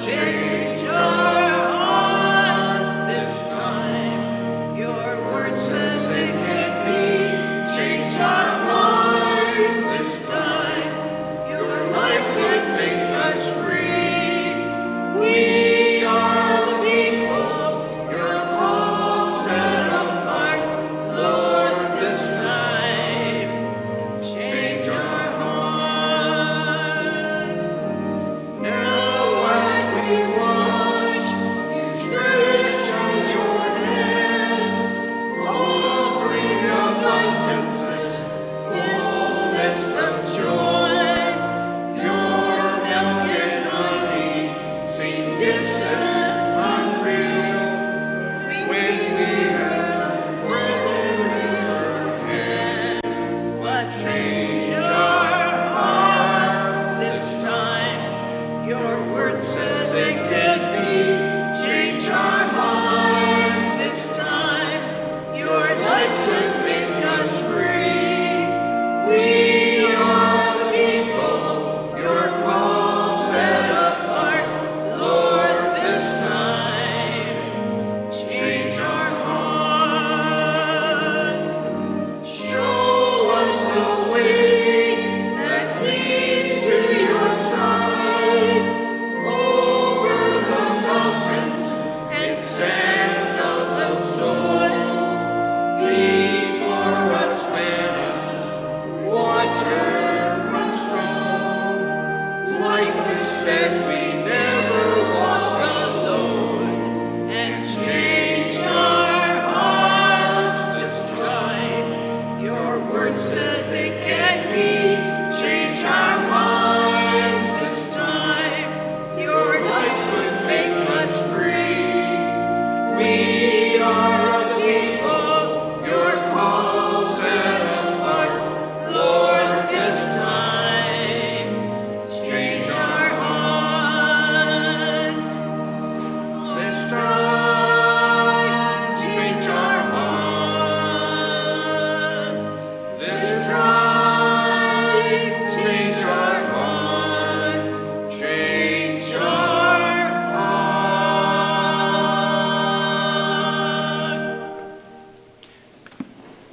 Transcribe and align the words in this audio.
Jerry 0.00 0.39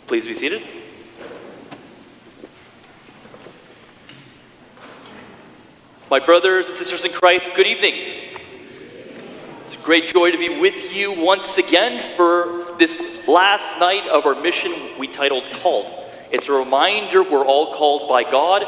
Please 0.07 0.25
be 0.25 0.34
seated. 0.34 0.63
My 6.09 6.19
brothers 6.19 6.68
and 6.68 6.75
sisters 6.75 7.03
in 7.03 7.12
Christ, 7.12 7.50
good 7.57 7.68
evening. 7.68 8.40
It's 9.66 9.75
a 9.75 9.79
great 9.79 10.07
joy 10.07 10.31
to 10.31 10.38
be 10.38 10.62
with 10.62 10.95
you 10.95 11.12
once 11.12 11.57
again 11.57 12.01
for 12.16 12.73
this 12.79 13.03
last 13.28 13.81
night 13.81 14.07
of 14.07 14.25
our 14.25 14.41
mission 14.41 14.72
we 14.97 15.09
titled 15.09 15.44
Called. 15.62 15.91
It's 16.31 16.47
a 16.47 16.53
reminder 16.53 17.22
we're 17.22 17.44
all 17.44 17.75
called 17.75 18.07
by 18.07 18.24
God, 18.24 18.66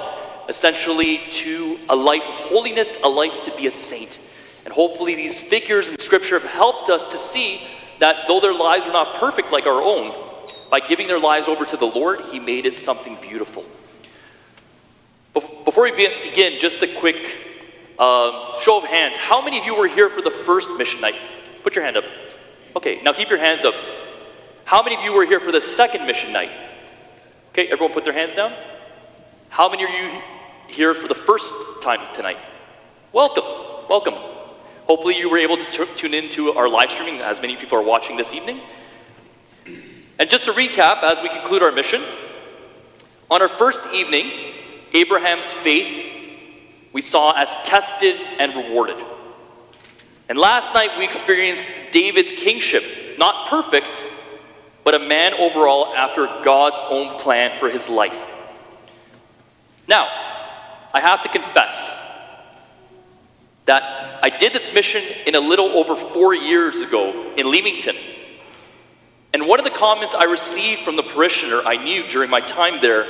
essentially 0.50 1.22
to 1.30 1.80
a 1.88 1.96
life 1.96 2.24
of 2.24 2.36
holiness, 2.50 2.98
a 3.02 3.08
life 3.08 3.46
to 3.46 3.56
be 3.56 3.66
a 3.66 3.72
saint. 3.72 4.20
And 4.66 4.74
hopefully, 4.74 5.16
these 5.16 5.40
figures 5.40 5.88
in 5.88 5.98
Scripture 6.00 6.38
have 6.38 6.52
helped 6.52 6.90
us 6.90 7.06
to 7.06 7.18
see 7.18 7.66
that 8.00 8.28
though 8.28 8.42
their 8.42 8.54
lives 8.54 8.86
are 8.86 8.92
not 8.92 9.16
perfect 9.16 9.54
like 9.54 9.66
our 9.66 9.82
own, 9.82 10.29
by 10.70 10.80
giving 10.80 11.08
their 11.08 11.20
lives 11.20 11.48
over 11.48 11.66
to 11.66 11.78
the 11.78 11.86
Lord, 11.86 12.22
He 12.32 12.40
made 12.40 12.66
it 12.66 12.78
something 12.78 13.18
beautiful. 13.22 13.66
Before 15.34 15.84
we 15.84 15.92
begin, 15.92 16.60
just 16.60 16.82
a 16.82 16.88
quick 16.88 17.48
um, 18.00 18.54
show 18.62 18.80
of 18.82 18.86
hands. 18.86 19.18
How 19.18 19.42
many 19.42 19.60
of 19.60 19.66
you 19.66 19.76
were 19.76 19.88
here 19.88 20.10
for 20.10 20.22
the 20.22 20.32
first 20.32 20.72
mission 20.78 21.02
night? 21.02 21.16
Put 21.64 21.76
your 21.76 21.84
hand 21.84 21.98
up. 21.98 22.04
Okay, 22.76 23.02
now 23.04 23.14
keep 23.14 23.30
your 23.30 23.40
hands 23.40 23.64
up. 23.64 23.76
How 24.66 24.82
many 24.84 24.96
of 24.96 25.04
you 25.04 25.14
were 25.14 25.26
here 25.26 25.40
for 25.40 25.52
the 25.52 25.62
second 25.62 26.06
mission 26.06 26.32
night? 26.32 26.52
Okay, 27.50 27.68
everyone 27.68 27.94
put 27.94 28.04
their 28.04 28.14
hands 28.14 28.34
down. 28.34 28.54
How 29.50 29.70
many 29.70 29.84
are 29.86 29.90
you 29.90 30.22
here 30.68 30.94
for 30.94 31.08
the 31.08 31.16
first 31.16 31.52
time 31.82 32.00
tonight? 32.14 32.38
Welcome, 33.12 33.44
welcome. 33.90 34.14
Hopefully, 34.86 35.18
you 35.18 35.30
were 35.30 35.38
able 35.38 35.58
to 35.58 35.66
t- 35.66 35.86
tune 35.96 36.14
into 36.14 36.54
our 36.54 36.70
live 36.70 36.92
streaming, 36.92 37.22
as 37.22 37.42
many 37.42 37.56
people 37.56 37.78
are 37.78 37.84
watching 37.84 38.18
this 38.18 38.34
evening. 38.34 38.62
And 40.20 40.30
just 40.30 40.46
to 40.46 40.54
recap, 40.54 41.02
as 41.02 41.18
we 41.24 41.30
conclude 41.30 41.64
our 41.64 41.72
mission, 41.72 42.04
on 43.32 43.42
our 43.42 43.48
first 43.48 43.80
evening, 43.94 44.30
Abraham's 44.94 45.46
faith 45.46 46.08
we 46.92 47.02
saw 47.02 47.32
as 47.32 47.56
tested 47.64 48.16
and 48.38 48.54
rewarded. 48.56 48.98
And 50.28 50.38
last 50.38 50.74
night 50.74 50.98
we 50.98 51.06
experienced 51.06 51.70
David's 51.92 52.32
kingship, 52.32 52.84
not 53.18 53.48
perfect, 53.48 53.90
but 54.84 54.96
a 54.96 55.00
man 55.00 55.34
overall 55.36 55.96
after 55.96 56.26
God's 56.44 56.78
own 56.90 57.10
plan 57.20 57.58
for 57.60 57.70
his 57.70 57.90
life. 57.90 58.18
Now, 59.88 60.08
I 60.94 61.00
have 61.00 61.22
to 61.24 61.30
confess 61.30 62.04
that 63.66 64.20
I 64.24 64.30
did 64.30 64.52
this 64.52 64.74
mission 64.74 65.04
in 65.28 65.36
a 65.36 65.40
little 65.40 65.78
over 65.78 65.96
four 65.96 66.34
years 66.34 66.82
ago 66.82 67.34
in 67.38 67.50
Leamington. 67.50 67.96
And 69.34 69.48
one 69.48 69.60
of 69.60 69.66
the 69.66 69.72
comments 69.72 70.16
I 70.16 70.24
received 70.24 70.82
from 70.82 70.96
the 70.96 71.04
parishioner 71.04 71.62
I 71.66 71.76
knew 71.76 72.08
during 72.08 72.30
my 72.30 72.42
time 72.42 72.82
there 72.82 73.06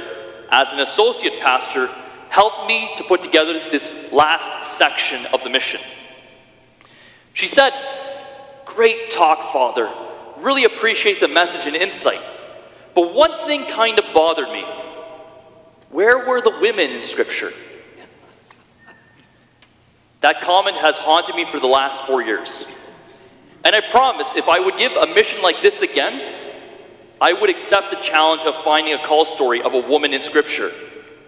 as 0.51 0.71
an 0.71 0.80
associate 0.80 1.39
pastor 1.39 1.89
helped 2.30 2.68
me 2.68 2.94
to 2.98 3.04
put 3.04 3.24
together 3.24 3.69
this 3.71 3.94
last 4.12 4.77
section 4.77 5.25
of 5.27 5.44
the 5.44 5.50
mission. 5.50 5.80
She 7.33 7.48
said, 7.48 7.71
Great 8.66 9.10
talk, 9.10 9.51
Father. 9.51 9.92
Really 10.38 10.66
appreciate 10.66 11.19
the 11.19 11.27
message 11.27 11.66
and 11.66 11.75
insight. 11.75 12.21
But 12.94 13.13
one 13.13 13.31
thing 13.45 13.66
kind 13.66 13.98
of 14.00 14.06
bothered 14.13 14.50
me. 14.50 14.63
Where 15.89 16.27
were 16.27 16.42
the 16.42 16.57
women 16.62 16.92
in 16.92 17.01
Scripture? 17.01 17.51
That 20.21 20.42
comment 20.42 20.77
has 20.77 20.98
haunted 20.98 21.36
me 21.36 21.45
for 21.45 21.60
the 21.60 21.68
last 21.68 22.01
four 22.04 22.21
years. 22.21 22.66
And 23.64 23.76
I 23.76 23.82
promised 23.82 24.36
if 24.36 24.48
I 24.48 24.60
would 24.60 24.78
give 24.78 24.94
a 24.94 25.08
mission 25.08 25.42
like 25.42 25.62
this 25.62 25.82
again, 25.82 26.36
I 27.22 27.34
would 27.34 27.50
accept 27.50 27.92
the 27.92 27.98
challenge 27.98 28.44
of 28.44 28.56
finding 28.64 28.94
a 28.94 29.06
call 29.06 29.26
story 29.26 29.62
of 29.62 29.74
a 29.74 29.80
woman 29.80 30.14
in 30.14 30.22
Scripture. 30.22 30.72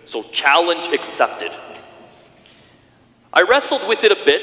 So, 0.05 0.23
challenge 0.23 0.87
accepted. 0.87 1.51
I 3.33 3.41
wrestled 3.43 3.87
with 3.87 4.03
it 4.03 4.11
a 4.11 4.25
bit, 4.25 4.41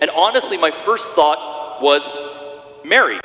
and 0.00 0.10
honestly, 0.10 0.56
my 0.56 0.70
first 0.70 1.10
thought 1.12 1.82
was 1.82 2.18
Mary. 2.84 3.20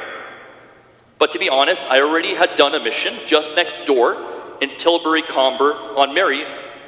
But 1.17 1.31
to 1.31 1.39
be 1.39 1.49
honest, 1.49 1.89
I 1.89 2.01
already 2.01 2.35
had 2.35 2.55
done 2.55 2.75
a 2.75 2.79
mission 2.79 3.15
just 3.25 3.55
next 3.55 3.85
door 3.85 4.57
in 4.61 4.77
Tilbury 4.77 5.21
Comber 5.21 5.73
on 5.73 6.13
Mary 6.13 6.45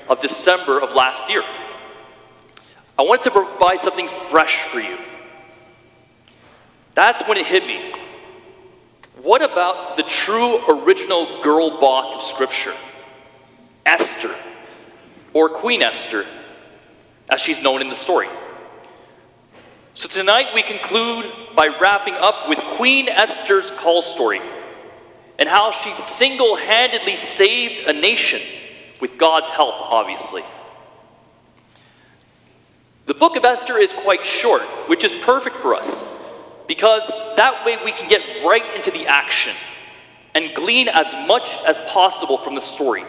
of 0.09 0.19
December 0.19 0.79
of 0.79 0.93
last 0.93 1.29
year. 1.29 1.43
I 2.99 3.03
wanted 3.03 3.23
to 3.23 3.31
provide 3.31 3.81
something 3.81 4.09
fresh 4.29 4.63
for 4.63 4.79
you. 4.79 4.97
That's 6.97 7.21
when 7.27 7.37
it 7.37 7.45
hit 7.45 7.67
me. 7.67 7.93
What 9.21 9.43
about 9.43 9.97
the 9.97 10.03
true 10.03 10.65
original 10.67 11.43
girl 11.43 11.79
boss 11.79 12.15
of 12.15 12.23
Scripture? 12.23 12.73
Esther 13.85 14.33
or 15.31 15.47
Queen 15.47 15.83
Esther, 15.83 16.25
as 17.29 17.39
she's 17.39 17.61
known 17.61 17.81
in 17.81 17.89
the 17.89 17.95
story. 17.95 18.27
So 19.93 20.09
tonight 20.09 20.47
we 20.55 20.63
conclude 20.63 21.31
by 21.55 21.67
wrapping 21.67 22.15
up 22.15 22.49
with 22.49 22.57
Queen 22.77 23.09
Esther's 23.09 23.69
call 23.69 24.01
story 24.01 24.41
and 25.37 25.47
how 25.47 25.69
she 25.69 25.93
single 25.93 26.55
handedly 26.55 27.15
saved 27.15 27.87
a 27.87 27.93
nation 27.93 28.41
with 28.99 29.19
God's 29.19 29.51
help, 29.51 29.75
obviously. 29.75 30.41
The 33.05 33.13
book 33.13 33.35
of 33.35 33.45
Esther 33.45 33.77
is 33.77 33.93
quite 33.93 34.25
short, 34.25 34.63
which 34.87 35.03
is 35.03 35.11
perfect 35.23 35.57
for 35.57 35.75
us 35.75 36.07
because 36.67 37.07
that 37.35 37.65
way 37.65 37.77
we 37.83 37.91
can 37.91 38.09
get 38.09 38.21
right 38.45 38.75
into 38.75 38.91
the 38.91 39.07
action 39.07 39.55
and 40.35 40.53
glean 40.53 40.87
as 40.87 41.11
much 41.27 41.57
as 41.65 41.77
possible 41.87 42.37
from 42.37 42.55
the 42.55 42.61
story. 42.61 43.03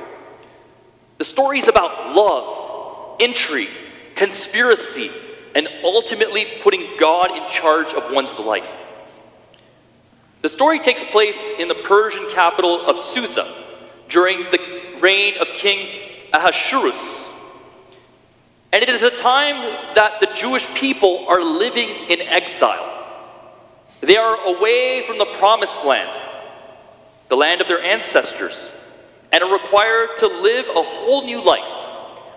The 1.19 1.25
story 1.25 1.59
is 1.59 1.69
about 1.69 2.15
love, 2.15 3.21
intrigue, 3.21 3.69
conspiracy, 4.15 5.11
and 5.55 5.69
ultimately 5.83 6.47
putting 6.63 6.97
God 6.97 7.31
in 7.37 7.49
charge 7.51 7.93
of 7.93 8.13
one's 8.13 8.39
life. 8.39 8.77
The 10.41 10.49
story 10.49 10.79
takes 10.79 11.05
place 11.05 11.45
in 11.59 11.67
the 11.67 11.75
Persian 11.75 12.31
capital 12.31 12.87
of 12.87 13.01
Susa 13.01 13.53
during 14.09 14.45
the 14.51 14.95
reign 15.01 15.37
of 15.39 15.49
King 15.49 15.89
Ahasuerus. 16.33 17.29
And 18.73 18.83
it 18.83 18.89
is 18.89 19.03
a 19.03 19.11
time 19.11 19.57
that 19.95 20.21
the 20.21 20.29
Jewish 20.35 20.67
people 20.75 21.27
are 21.29 21.43
living 21.43 21.89
in 22.09 22.21
exile. 22.21 22.98
They 24.01 24.17
are 24.17 24.37
away 24.57 25.05
from 25.07 25.19
the 25.19 25.27
promised 25.39 25.85
land, 25.85 26.11
the 27.29 27.37
land 27.37 27.61
of 27.61 27.69
their 27.69 27.83
ancestors 27.83 28.73
and 29.33 29.45
are 29.45 29.53
required 29.53 30.17
to 30.19 30.27
live 30.27 30.67
a 30.69 30.83
whole 30.83 31.25
new 31.25 31.43
life 31.43 31.69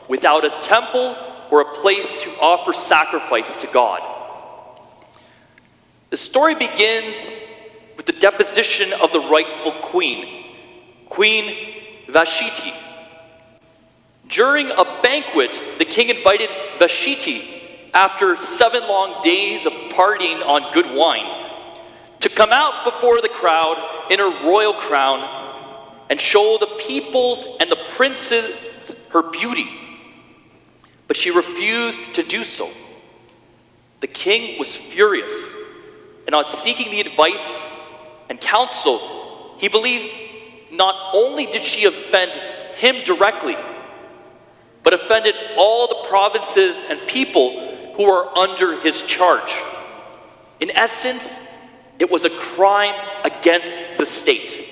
without 0.09 0.45
a 0.45 0.59
temple 0.59 1.15
or 1.49 1.61
a 1.61 1.73
place 1.73 2.11
to 2.23 2.29
offer 2.39 2.73
sacrifice 2.73 3.57
to 3.57 3.67
God. 3.67 4.01
The 6.09 6.17
story 6.17 6.55
begins 6.55 7.33
with 7.95 8.05
the 8.05 8.13
deposition 8.13 8.91
of 8.93 9.11
the 9.13 9.21
rightful 9.21 9.71
queen, 9.81 10.45
Queen 11.09 11.75
Vashti. 12.09 12.73
During 14.27 14.71
a 14.71 15.01
banquet, 15.01 15.61
the 15.77 15.85
king 15.85 16.09
invited 16.09 16.49
Vashti, 16.79 17.47
after 17.93 18.37
seven 18.37 18.83
long 18.87 19.21
days 19.21 19.65
of 19.65 19.73
partying 19.89 20.45
on 20.45 20.71
good 20.73 20.89
wine, 20.91 21.40
to 22.21 22.29
come 22.29 22.51
out 22.51 22.85
before 22.85 23.21
the 23.21 23.29
crowd 23.29 24.07
in 24.09 24.19
her 24.19 24.45
royal 24.45 24.73
crown 24.73 25.39
and 26.09 26.19
show 26.19 26.57
the 26.59 26.67
peoples 26.79 27.47
and 27.59 27.71
the 27.71 27.79
princes 27.95 28.55
her 29.09 29.21
beauty. 29.21 29.69
But 31.07 31.17
she 31.17 31.31
refused 31.31 32.15
to 32.15 32.23
do 32.23 32.43
so. 32.43 32.69
The 33.99 34.07
king 34.07 34.57
was 34.57 34.75
furious, 34.75 35.53
and 36.25 36.33
on 36.33 36.47
seeking 36.47 36.89
the 36.91 37.01
advice 37.01 37.63
and 38.29 38.39
counsel, 38.39 39.55
he 39.57 39.67
believed 39.67 40.15
not 40.71 41.13
only 41.13 41.45
did 41.45 41.63
she 41.63 41.85
offend 41.85 42.31
him 42.75 43.03
directly, 43.03 43.57
but 44.83 44.93
offended 44.93 45.35
all 45.57 45.87
the 45.87 46.07
provinces 46.07 46.83
and 46.89 46.99
people 47.07 47.93
who 47.95 48.05
are 48.05 48.35
under 48.37 48.79
his 48.79 49.03
charge. 49.03 49.53
In 50.59 50.71
essence, 50.71 51.39
it 52.01 52.09
was 52.09 52.25
a 52.25 52.31
crime 52.31 52.95
against 53.23 53.79
the 53.99 54.07
state. 54.07 54.67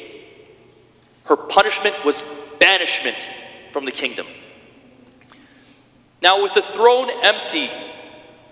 Her 1.25 1.37
punishment 1.37 2.03
was 2.03 2.23
banishment 2.59 3.29
from 3.71 3.85
the 3.85 3.91
kingdom. 3.91 4.25
Now, 6.23 6.41
with 6.41 6.55
the 6.55 6.63
throne 6.63 7.11
empty, 7.21 7.69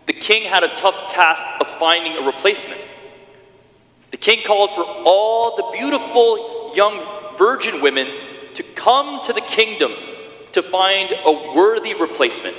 the 0.05 0.13
king 0.13 0.43
had 0.43 0.63
a 0.63 0.75
tough 0.75 1.11
task 1.11 1.43
of 1.59 1.67
finding 1.79 2.17
a 2.17 2.21
replacement. 2.21 2.79
The 4.11 4.17
king 4.17 4.43
called 4.45 4.75
for 4.75 4.83
all 4.83 5.55
the 5.55 5.75
beautiful 5.75 6.71
young 6.75 7.03
virgin 7.35 7.81
women 7.81 8.07
to 8.53 8.61
come 8.61 9.23
to 9.23 9.33
the 9.33 9.41
kingdom 9.41 9.91
to 10.51 10.61
find 10.61 11.13
a 11.25 11.31
worthy 11.55 11.95
replacement. 11.95 12.55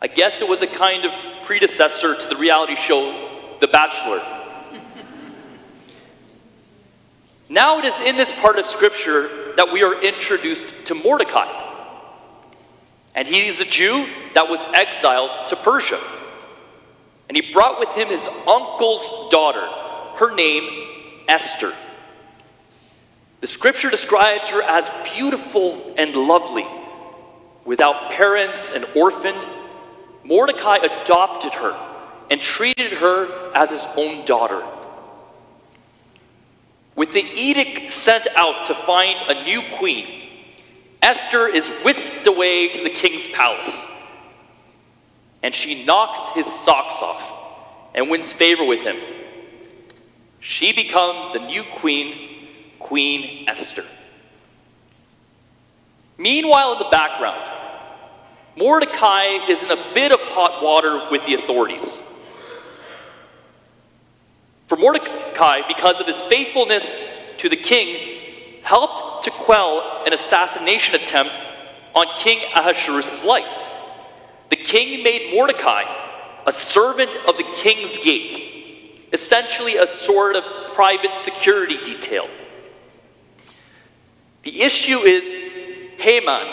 I 0.00 0.06
guess 0.06 0.40
it 0.40 0.48
was 0.48 0.62
a 0.62 0.66
kind 0.66 1.04
of 1.04 1.12
predecessor 1.44 2.16
to 2.16 2.26
the 2.26 2.36
reality 2.36 2.74
show 2.74 3.58
The 3.60 3.68
Bachelor. 3.68 4.37
Now 7.48 7.78
it 7.78 7.84
is 7.84 7.98
in 8.00 8.16
this 8.16 8.32
part 8.32 8.58
of 8.58 8.66
Scripture 8.66 9.54
that 9.56 9.72
we 9.72 9.82
are 9.82 10.00
introduced 10.02 10.66
to 10.86 10.94
Mordecai. 10.94 11.64
And 13.14 13.26
he 13.26 13.48
is 13.48 13.58
a 13.60 13.64
Jew 13.64 14.06
that 14.34 14.48
was 14.48 14.62
exiled 14.74 15.30
to 15.48 15.56
Persia. 15.56 16.00
And 17.28 17.36
he 17.36 17.52
brought 17.52 17.80
with 17.80 17.90
him 17.90 18.08
his 18.08 18.26
uncle's 18.46 19.30
daughter, 19.30 19.66
her 20.16 20.34
name 20.34 21.24
Esther. 21.26 21.74
The 23.40 23.46
scripture 23.46 23.90
describes 23.90 24.48
her 24.48 24.62
as 24.62 24.90
beautiful 25.14 25.94
and 25.96 26.14
lovely. 26.16 26.66
Without 27.64 28.10
parents 28.10 28.72
and 28.72 28.84
orphaned, 28.96 29.46
Mordecai 30.24 30.76
adopted 30.76 31.52
her 31.54 31.78
and 32.30 32.40
treated 32.40 32.92
her 32.94 33.52
as 33.54 33.70
his 33.70 33.84
own 33.96 34.24
daughter. 34.24 34.62
With 36.98 37.12
the 37.12 37.22
edict 37.22 37.92
sent 37.92 38.26
out 38.34 38.66
to 38.66 38.74
find 38.74 39.30
a 39.30 39.44
new 39.44 39.62
queen, 39.76 40.30
Esther 41.00 41.46
is 41.46 41.68
whisked 41.84 42.26
away 42.26 42.66
to 42.70 42.82
the 42.82 42.90
king's 42.90 43.28
palace. 43.28 43.86
And 45.40 45.54
she 45.54 45.84
knocks 45.84 46.34
his 46.34 46.44
socks 46.44 47.00
off 47.00 47.22
and 47.94 48.10
wins 48.10 48.32
favor 48.32 48.64
with 48.64 48.80
him. 48.80 48.96
She 50.40 50.72
becomes 50.72 51.30
the 51.30 51.38
new 51.38 51.62
queen, 51.62 52.48
Queen 52.80 53.44
Esther. 53.46 53.84
Meanwhile, 56.16 56.72
in 56.72 56.78
the 56.80 56.88
background, 56.90 57.48
Mordecai 58.56 59.46
is 59.48 59.62
in 59.62 59.70
a 59.70 59.94
bit 59.94 60.10
of 60.10 60.18
hot 60.20 60.64
water 60.64 61.08
with 61.12 61.24
the 61.26 61.34
authorities. 61.34 62.00
For 64.68 64.76
Mordecai, 64.76 65.62
because 65.66 65.98
of 65.98 66.06
his 66.06 66.20
faithfulness 66.20 67.02
to 67.38 67.48
the 67.48 67.56
king, 67.56 68.60
helped 68.62 69.24
to 69.24 69.30
quell 69.30 70.02
an 70.06 70.12
assassination 70.12 70.94
attempt 70.94 71.32
on 71.94 72.06
King 72.16 72.40
Ahasuerus' 72.54 73.24
life. 73.24 73.48
The 74.50 74.56
king 74.56 75.02
made 75.02 75.32
Mordecai 75.34 75.84
a 76.46 76.52
servant 76.52 77.16
of 77.26 77.38
the 77.38 77.44
king's 77.54 77.96
gate, 77.96 79.08
essentially 79.10 79.76
a 79.76 79.86
sort 79.86 80.36
of 80.36 80.44
private 80.74 81.16
security 81.16 81.78
detail. 81.82 82.28
The 84.42 84.60
issue 84.60 84.98
is 84.98 85.24
Haman, 85.96 86.46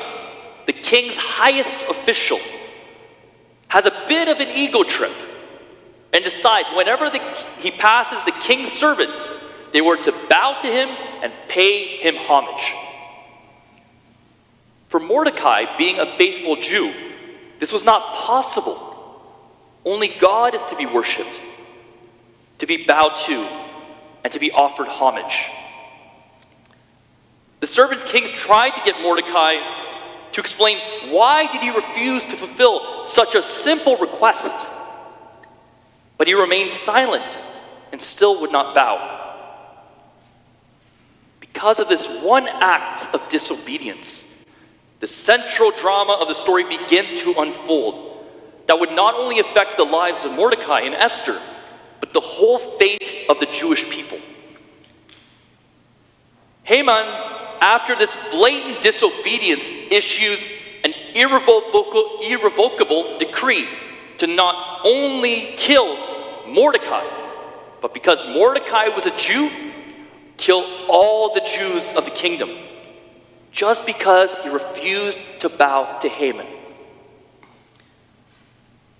the 0.67 0.73
king's 0.73 1.17
highest 1.17 1.75
official, 1.89 2.39
has 3.67 3.85
a 3.85 4.03
bit 4.07 4.29
of 4.29 4.39
an 4.39 4.49
ego 4.49 4.83
trip 4.83 5.11
and 6.15 6.23
decides 6.23 6.69
whenever 6.69 7.09
the, 7.09 7.19
he 7.59 7.69
passes 7.69 8.23
the 8.23 8.31
king's 8.31 8.71
servants, 8.71 9.37
they 9.73 9.81
were 9.81 9.97
to 9.97 10.13
bow 10.29 10.57
to 10.61 10.67
him 10.67 10.87
and 11.21 11.33
pay 11.49 11.97
him 11.97 12.15
homage. 12.15 12.73
For 14.87 15.01
Mordecai, 15.01 15.77
being 15.77 15.99
a 15.99 16.05
faithful 16.05 16.55
Jew, 16.55 16.93
this 17.59 17.73
was 17.73 17.83
not 17.83 18.15
possible. 18.15 18.93
Only 19.83 20.07
God 20.07 20.55
is 20.55 20.63
to 20.69 20.77
be 20.77 20.85
worshiped, 20.85 21.41
to 22.59 22.65
be 22.65 22.85
bowed 22.85 23.17
to, 23.25 23.45
and 24.23 24.31
to 24.31 24.39
be 24.39 24.53
offered 24.53 24.87
homage. 24.87 25.49
The 27.59 27.67
servants' 27.67 28.05
kings 28.05 28.31
tried 28.31 28.69
to 28.69 28.81
get 28.85 29.01
Mordecai 29.01 29.55
to 30.31 30.39
explain 30.39 30.79
why 31.11 31.51
did 31.51 31.61
he 31.61 31.71
refuse 31.71 32.23
to 32.23 32.37
fulfill 32.37 33.05
such 33.05 33.35
a 33.35 33.41
simple 33.41 33.97
request. 33.97 34.65
But 36.17 36.27
he 36.27 36.33
remained 36.33 36.71
silent 36.71 37.37
and 37.91 38.01
still 38.01 38.41
would 38.41 38.51
not 38.51 38.73
bow. 38.73 39.23
Because 41.39 41.79
of 41.79 41.87
this 41.87 42.07
one 42.07 42.47
act 42.47 43.13
of 43.13 43.27
disobedience, 43.29 44.27
the 44.99 45.07
central 45.07 45.71
drama 45.71 46.13
of 46.13 46.27
the 46.27 46.33
story 46.33 46.63
begins 46.63 47.21
to 47.21 47.33
unfold 47.37 48.25
that 48.67 48.79
would 48.79 48.91
not 48.91 49.15
only 49.15 49.39
affect 49.39 49.77
the 49.77 49.83
lives 49.83 50.23
of 50.23 50.31
Mordecai 50.31 50.81
and 50.81 50.95
Esther, 50.95 51.41
but 51.99 52.13
the 52.13 52.19
whole 52.19 52.57
fate 52.57 53.25
of 53.29 53.39
the 53.39 53.45
Jewish 53.45 53.89
people. 53.89 54.19
Haman, 56.63 57.05
after 57.61 57.95
this 57.95 58.15
blatant 58.31 58.81
disobedience, 58.81 59.69
issues 59.91 60.49
an 60.83 60.93
irrevocable, 61.13 62.19
irrevocable 62.23 63.17
decree 63.17 63.67
to 64.19 64.27
not 64.27 64.81
only 64.85 65.53
kill 65.57 65.97
Mordecai, 66.47 67.05
but 67.81 67.93
because 67.93 68.27
Mordecai 68.27 68.87
was 68.87 69.05
a 69.05 69.15
Jew, 69.17 69.49
kill 70.37 70.65
all 70.89 71.33
the 71.33 71.41
Jews 71.41 71.93
of 71.93 72.05
the 72.05 72.11
kingdom, 72.11 72.49
just 73.51 73.85
because 73.85 74.37
he 74.37 74.49
refused 74.49 75.19
to 75.39 75.49
bow 75.49 75.99
to 75.99 76.09
Haman. 76.09 76.47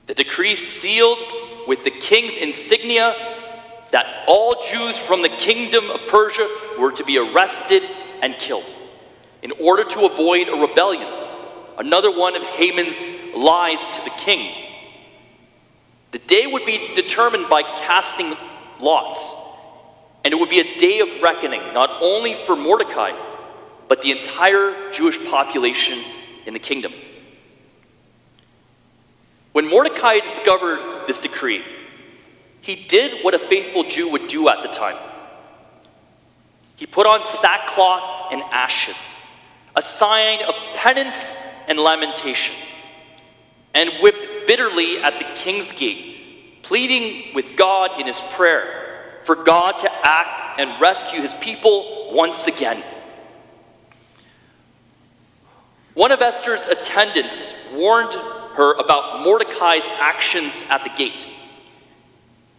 The 0.08 0.14
decree 0.14 0.56
sealed 0.56 1.18
with 1.68 1.84
the 1.84 1.92
king's 1.92 2.36
insignia 2.36 3.16
that 3.92 4.26
all 4.28 4.64
Jews 4.70 4.98
from 4.98 5.22
the 5.22 5.30
kingdom 5.30 5.90
of 5.90 6.02
Persia 6.08 6.48
were 6.80 6.92
to 6.92 7.04
be 7.04 7.18
arrested 7.18 7.84
and 8.22 8.38
killed 8.38 8.74
in 9.42 9.52
order 9.60 9.84
to 9.84 10.06
avoid 10.06 10.50
a 10.50 10.56
rebellion, 10.56 11.08
another 11.78 12.12
one 12.16 12.36
of 12.36 12.44
Haman's 12.44 13.12
lies 13.36 13.86
to 13.96 14.04
the 14.04 14.10
king. 14.12 14.65
The 16.16 16.20
day 16.20 16.48
would 16.48 16.66
be 16.66 16.96
determined 16.96 17.50
by 17.50 17.62
casting 17.62 18.38
lots, 18.80 19.36
and 20.24 20.34
it 20.34 20.38
would 20.38 20.48
be 20.48 20.62
a 20.62 20.78
day 20.78 21.02
of 21.02 21.10
reckoning, 21.22 21.74
not 21.74 22.02
only 22.02 22.36
for 22.46 22.56
Mordecai, 22.56 23.12
but 23.90 24.02
the 24.02 24.12
entire 24.12 24.94
Jewish 24.94 25.20
population 25.26 26.02
in 26.46 26.54
the 26.54 26.60
kingdom. 26.60 26.94
When 29.52 29.70
Mordecai 29.70 30.20
discovered 30.20 31.06
this 31.06 31.20
decree, 31.20 31.66
he 32.62 32.78
did 32.78 33.22
what 33.22 33.34
a 33.34 33.40
faithful 33.40 33.84
Jew 33.84 34.10
would 34.12 34.30
do 34.30 34.48
at 34.48 34.64
the 34.64 34.70
time. 34.70 34.96
He 36.78 36.86
put 36.86 37.08
on 37.08 37.24
sackcloth 37.24 38.32
and 38.32 38.42
ashes, 38.54 39.20
a 39.76 39.82
sign 39.82 40.44
of 40.44 40.56
penance 40.76 41.36
and 41.68 41.78
lamentation 41.78 42.56
and 43.74 43.92
wept 44.02 44.26
bitterly 44.48 45.00
at 45.00 45.20
the 45.20 45.26
king's 45.36 45.72
gate, 45.72 46.62
pleading 46.64 47.34
with 47.34 47.56
God 47.56 48.00
in 48.00 48.08
his 48.08 48.22
prayer 48.32 49.20
for 49.24 49.36
God 49.36 49.80
to 49.80 49.92
act 50.06 50.60
and 50.60 50.80
rescue 50.80 51.22
his 51.22 51.34
people 51.36 52.12
once 52.14 52.48
again. 52.48 52.84
One 55.96 56.12
of 56.12 56.22
Esther's 56.22 56.66
attendants 56.68 57.54
warned 57.74 58.14
her 58.14 58.74
about 58.74 59.24
Mordecai's 59.24 59.88
actions 60.00 60.64
at 60.70 60.84
the 60.84 60.90
gate. 60.90 61.28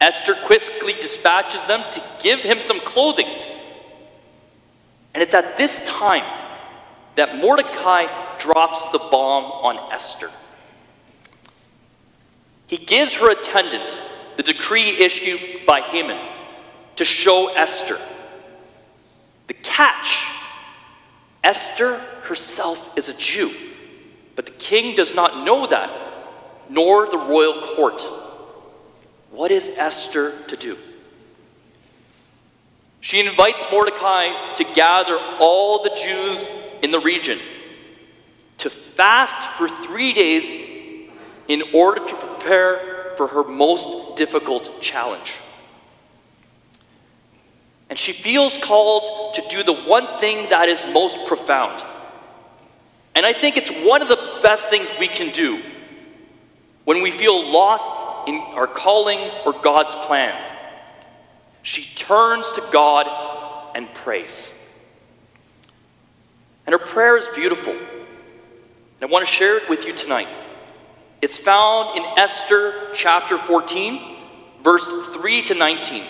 Esther 0.00 0.35
quickly 0.35 0.95
dispatches 0.95 1.64
them 1.66 1.83
to 1.93 2.02
give 2.23 2.40
him 2.40 2.61
some 2.61 2.81
clothing. 2.81 3.28
And 5.14 5.23
it's 5.23 5.35
at 5.35 5.57
this 5.57 5.85
time 5.87 6.25
that 7.14 7.37
Mordecai 7.37 8.07
drops 8.38 8.88
the 8.90 8.99
bomb 8.99 9.45
on 9.45 9.93
Esther. 9.93 10.31
He 12.67 12.77
gives 12.77 13.15
her 13.15 13.31
attendant 13.31 14.01
the 14.37 14.43
decree 14.43 14.99
issued 14.99 15.65
by 15.67 15.81
Haman 15.81 16.21
to 16.97 17.05
show 17.05 17.49
Esther. 17.55 17.99
The 19.47 19.55
catch 19.55 20.27
Esther 21.45 21.99
herself 22.23 22.97
is 22.97 23.09
a 23.09 23.15
Jew, 23.15 23.53
but 24.35 24.47
the 24.47 24.53
king 24.53 24.97
does 24.97 25.15
not 25.15 25.45
know 25.45 25.67
that, 25.67 25.91
nor 26.69 27.09
the 27.09 27.19
royal 27.19 27.63
court. 27.63 28.03
What 29.31 29.51
is 29.51 29.69
Esther 29.77 30.35
to 30.49 30.57
do? 30.57 30.77
She 33.01 33.21
invites 33.21 33.65
Mordecai 33.71 34.55
to 34.57 34.65
gather 34.65 35.17
all 35.39 35.85
the 35.85 35.91
Jews 35.91 36.53
in 36.83 36.91
the 36.91 36.99
region 36.99 37.39
to 38.59 38.71
fast 38.71 39.39
for 39.57 39.69
three 39.69 40.13
days 40.13 40.75
in 41.49 41.62
order 41.75 42.07
to 42.07 42.15
prepare 42.15 43.15
for 43.17 43.26
her 43.29 43.45
most 43.45 44.17
difficult 44.17 44.81
challenge. 44.81 45.35
And 47.88 47.99
she 47.99 48.12
feels 48.12 48.59
called 48.59 49.35
to 49.35 49.43
do 49.49 49.62
the 49.62 49.73
one 49.73 50.19
thing 50.19 50.49
that 50.50 50.69
is 50.69 50.85
most 50.93 51.26
profound. 51.26 51.85
And 53.15 53.25
I 53.25 53.33
think 53.33 53.57
it's 53.57 53.71
one 53.71 54.03
of 54.03 54.09
the 54.09 54.41
best 54.43 54.69
things 54.69 54.91
we 54.99 55.09
can 55.09 55.33
do 55.33 55.62
when 56.85 57.03
we 57.03 57.11
feel 57.11 57.50
lost 57.50 58.29
in 58.29 58.37
our 58.55 58.67
calling 58.67 59.31
or 59.45 59.53
God's 59.53 59.95
plan. 60.07 60.53
She 61.62 61.83
turns 61.95 62.53
to 62.53 62.62
God 62.73 63.07
and 63.75 63.93
prays. 63.95 64.53
And 66.67 66.73
her 66.73 66.79
prayer 66.79 67.17
is 67.17 67.29
beautiful. 67.35 67.73
And 67.73 67.81
I 69.03 69.07
want 69.07 69.26
to 69.26 69.33
share 69.33 69.57
it 69.57 69.69
with 69.69 69.87
you 69.87 69.93
tonight. 69.93 70.29
It's 71.26 71.38
found 71.38 71.99
in 71.99 72.04
Esther 72.16 72.90
chapter 72.95 73.37
14, 73.37 74.16
verse 74.62 74.88
3 75.09 75.42
to 75.42 75.54
19. 75.54 76.04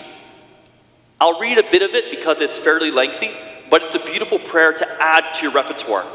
I'll 1.19 1.39
read 1.39 1.57
a 1.57 1.63
bit 1.63 1.81
of 1.81 1.95
it 1.95 2.11
because 2.11 2.39
it's 2.39 2.55
fairly 2.55 2.91
lengthy, 2.91 3.31
but 3.71 3.81
it's 3.81 3.95
a 3.95 3.99
beautiful 3.99 4.37
prayer 4.37 4.73
to 4.73 4.87
add 5.01 5.33
to 5.33 5.41
your 5.41 5.51
repertoire. 5.53 6.05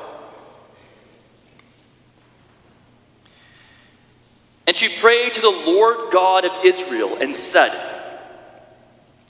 And 4.68 4.76
she 4.76 4.88
prayed 4.88 5.32
to 5.32 5.40
the 5.40 5.50
Lord 5.50 6.12
God 6.12 6.44
of 6.44 6.64
Israel 6.64 7.16
and 7.20 7.34
said, 7.34 7.72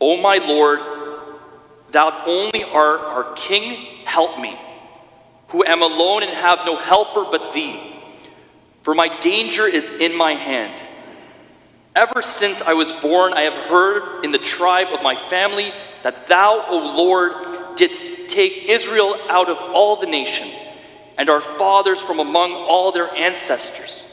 O 0.02 0.20
my 0.20 0.36
Lord, 0.36 0.80
thou 1.92 2.24
only 2.26 2.62
art 2.62 3.00
our 3.00 3.32
King, 3.36 4.04
help 4.04 4.38
me, 4.38 4.54
who 5.48 5.64
am 5.64 5.80
alone 5.80 6.24
and 6.24 6.32
have 6.32 6.58
no 6.66 6.76
helper 6.76 7.24
but 7.24 7.54
thee. 7.54 7.91
For 8.82 8.94
my 8.94 9.18
danger 9.20 9.66
is 9.66 9.90
in 9.90 10.16
my 10.16 10.34
hand. 10.34 10.82
Ever 11.94 12.22
since 12.22 12.62
I 12.62 12.72
was 12.72 12.92
born, 12.92 13.32
I 13.34 13.42
have 13.42 13.66
heard 13.68 14.24
in 14.24 14.32
the 14.32 14.38
tribe 14.38 14.88
of 14.92 15.02
my 15.02 15.14
family 15.14 15.72
that 16.02 16.26
thou, 16.26 16.64
O 16.68 16.94
Lord, 16.96 17.76
didst 17.76 18.28
take 18.28 18.64
Israel 18.68 19.16
out 19.28 19.48
of 19.48 19.58
all 19.58 19.96
the 19.96 20.06
nations, 20.06 20.64
and 21.18 21.28
our 21.28 21.40
fathers 21.40 22.00
from 22.00 22.18
among 22.18 22.52
all 22.52 22.92
their 22.92 23.14
ancestors, 23.14 24.04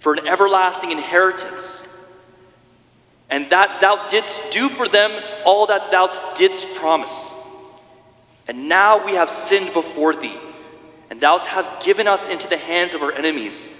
for 0.00 0.14
an 0.14 0.26
everlasting 0.26 0.90
inheritance. 0.90 1.86
And 3.28 3.50
that 3.50 3.80
thou 3.80 4.06
didst 4.06 4.50
do 4.50 4.68
for 4.68 4.88
them 4.88 5.22
all 5.44 5.66
that 5.66 5.90
thou 5.90 6.10
didst 6.34 6.74
promise. 6.76 7.30
And 8.48 8.68
now 8.68 9.04
we 9.04 9.12
have 9.12 9.30
sinned 9.30 9.72
before 9.72 10.14
thee, 10.14 10.38
and 11.10 11.20
thou 11.20 11.38
hast 11.38 11.84
given 11.84 12.08
us 12.08 12.28
into 12.28 12.48
the 12.48 12.56
hands 12.56 12.94
of 12.94 13.02
our 13.02 13.12
enemies, 13.12 13.72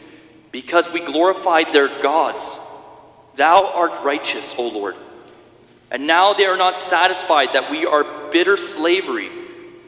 because 0.52 0.90
we 0.90 1.00
glorified 1.00 1.72
their 1.72 2.00
gods. 2.00 2.60
Thou 3.34 3.72
art 3.74 4.02
righteous, 4.02 4.54
O 4.56 4.68
Lord. 4.68 4.96
And 5.90 6.06
now 6.06 6.32
they 6.32 6.46
are 6.46 6.56
not 6.56 6.80
satisfied 6.80 7.52
that 7.52 7.70
we 7.70 7.84
are 7.84 8.30
bitter 8.30 8.56
slavery, 8.56 9.30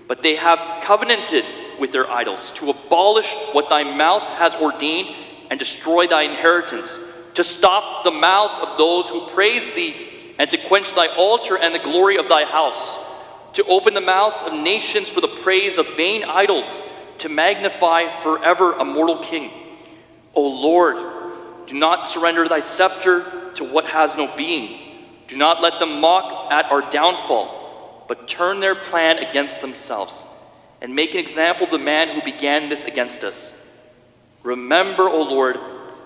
but 0.06 0.22
they 0.22 0.36
have 0.36 0.82
covenanted 0.82 1.44
with 1.80 1.92
their 1.92 2.10
idols 2.10 2.50
to 2.52 2.70
abolish 2.70 3.32
what 3.52 3.68
thy 3.68 3.84
mouth 3.84 4.22
has 4.22 4.54
ordained 4.56 5.14
and 5.50 5.58
destroy 5.58 6.06
thy 6.06 6.22
inheritance, 6.22 6.98
to 7.34 7.44
stop 7.44 8.04
the 8.04 8.10
mouths 8.10 8.54
of 8.60 8.76
those 8.76 9.08
who 9.08 9.26
praise 9.28 9.72
thee, 9.74 9.96
and 10.38 10.50
to 10.50 10.58
quench 10.58 10.94
thy 10.94 11.06
altar 11.14 11.56
and 11.56 11.74
the 11.74 11.78
glory 11.78 12.16
of 12.16 12.28
thy 12.28 12.44
house, 12.44 12.98
to 13.54 13.64
open 13.64 13.94
the 13.94 14.00
mouths 14.00 14.42
of 14.42 14.52
nations 14.52 15.08
for 15.08 15.20
the 15.20 15.28
praise 15.28 15.78
of 15.78 15.96
vain 15.96 16.22
idols, 16.24 16.82
to 17.18 17.28
magnify 17.28 18.20
forever 18.22 18.74
a 18.74 18.84
mortal 18.84 19.18
king. 19.18 19.50
O 20.34 20.42
Lord, 20.42 20.96
do 21.66 21.74
not 21.74 22.04
surrender 22.04 22.48
thy 22.48 22.60
scepter 22.60 23.52
to 23.54 23.64
what 23.64 23.86
has 23.86 24.16
no 24.16 24.34
being 24.36 24.88
do 25.28 25.36
not 25.36 25.60
let 25.60 25.78
them 25.78 26.00
mock 26.00 26.50
at 26.50 26.72
our 26.72 26.88
downfall, 26.90 28.04
but 28.08 28.26
turn 28.26 28.60
their 28.60 28.74
plan 28.74 29.18
against 29.18 29.60
themselves, 29.60 30.26
and 30.80 30.96
make 30.96 31.12
an 31.12 31.20
example 31.20 31.64
of 31.64 31.70
the 31.70 31.78
man 31.78 32.08
who 32.08 32.22
began 32.22 32.70
this 32.70 32.86
against 32.86 33.22
us. 33.22 33.54
Remember, 34.42 35.06
O 35.06 35.22
Lord, 35.22 35.58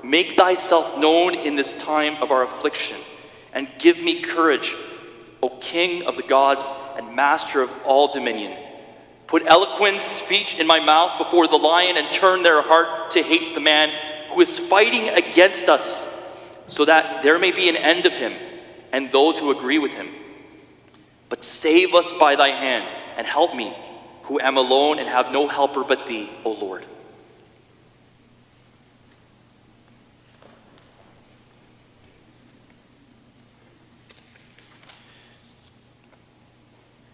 make 0.03 0.37
thyself 0.37 0.99
known 0.99 1.37
in 1.37 1.55
this 1.55 1.75
time 1.75 2.21
of 2.21 2.33
our 2.33 2.43
affliction, 2.43 2.97
and 3.53 3.69
give 3.79 4.03
me 4.03 4.21
courage, 4.21 4.75
O 5.41 5.49
King 5.49 6.05
of 6.07 6.17
the 6.17 6.25
gods 6.25 6.73
and 6.97 7.15
Master 7.15 7.63
of 7.63 7.71
all 7.85 8.13
dominion. 8.13 8.59
Put 9.33 9.45
eloquent 9.47 9.99
speech 9.99 10.59
in 10.59 10.67
my 10.67 10.79
mouth 10.79 11.17
before 11.17 11.49
the 11.49 11.57
lion, 11.57 11.97
and 11.97 12.13
turn 12.13 12.43
their 12.43 12.61
heart 12.61 13.13
to 13.13 13.23
hate 13.23 13.55
the 13.55 13.61
man 13.61 13.91
who 14.29 14.43
is 14.43 14.59
fighting 14.59 15.09
against 15.09 15.71
us, 15.71 16.07
so 16.69 16.85
that 16.85 17.23
there 17.23 17.39
may 17.39 17.51
be 17.51 17.71
an 17.71 17.77
end 17.77 18.05
of 18.05 18.13
him 18.13 18.35
and 18.93 19.11
those 19.11 19.39
who 19.39 19.51
agree 19.51 19.79
with 19.79 19.95
him. 19.95 20.11
But 21.31 21.47
save 21.47 21.95
us 21.95 22.13
by 22.21 22.37
thy 22.37 22.51
hand, 22.51 22.93
and 23.17 23.27
help 23.27 23.57
me, 23.57 23.75
who 24.25 24.39
am 24.39 24.59
alone 24.59 24.99
and 24.99 25.09
have 25.09 25.33
no 25.33 25.49
helper 25.49 25.83
but 25.83 26.07
thee, 26.07 26.29
O 26.45 26.51
Lord. 26.53 26.85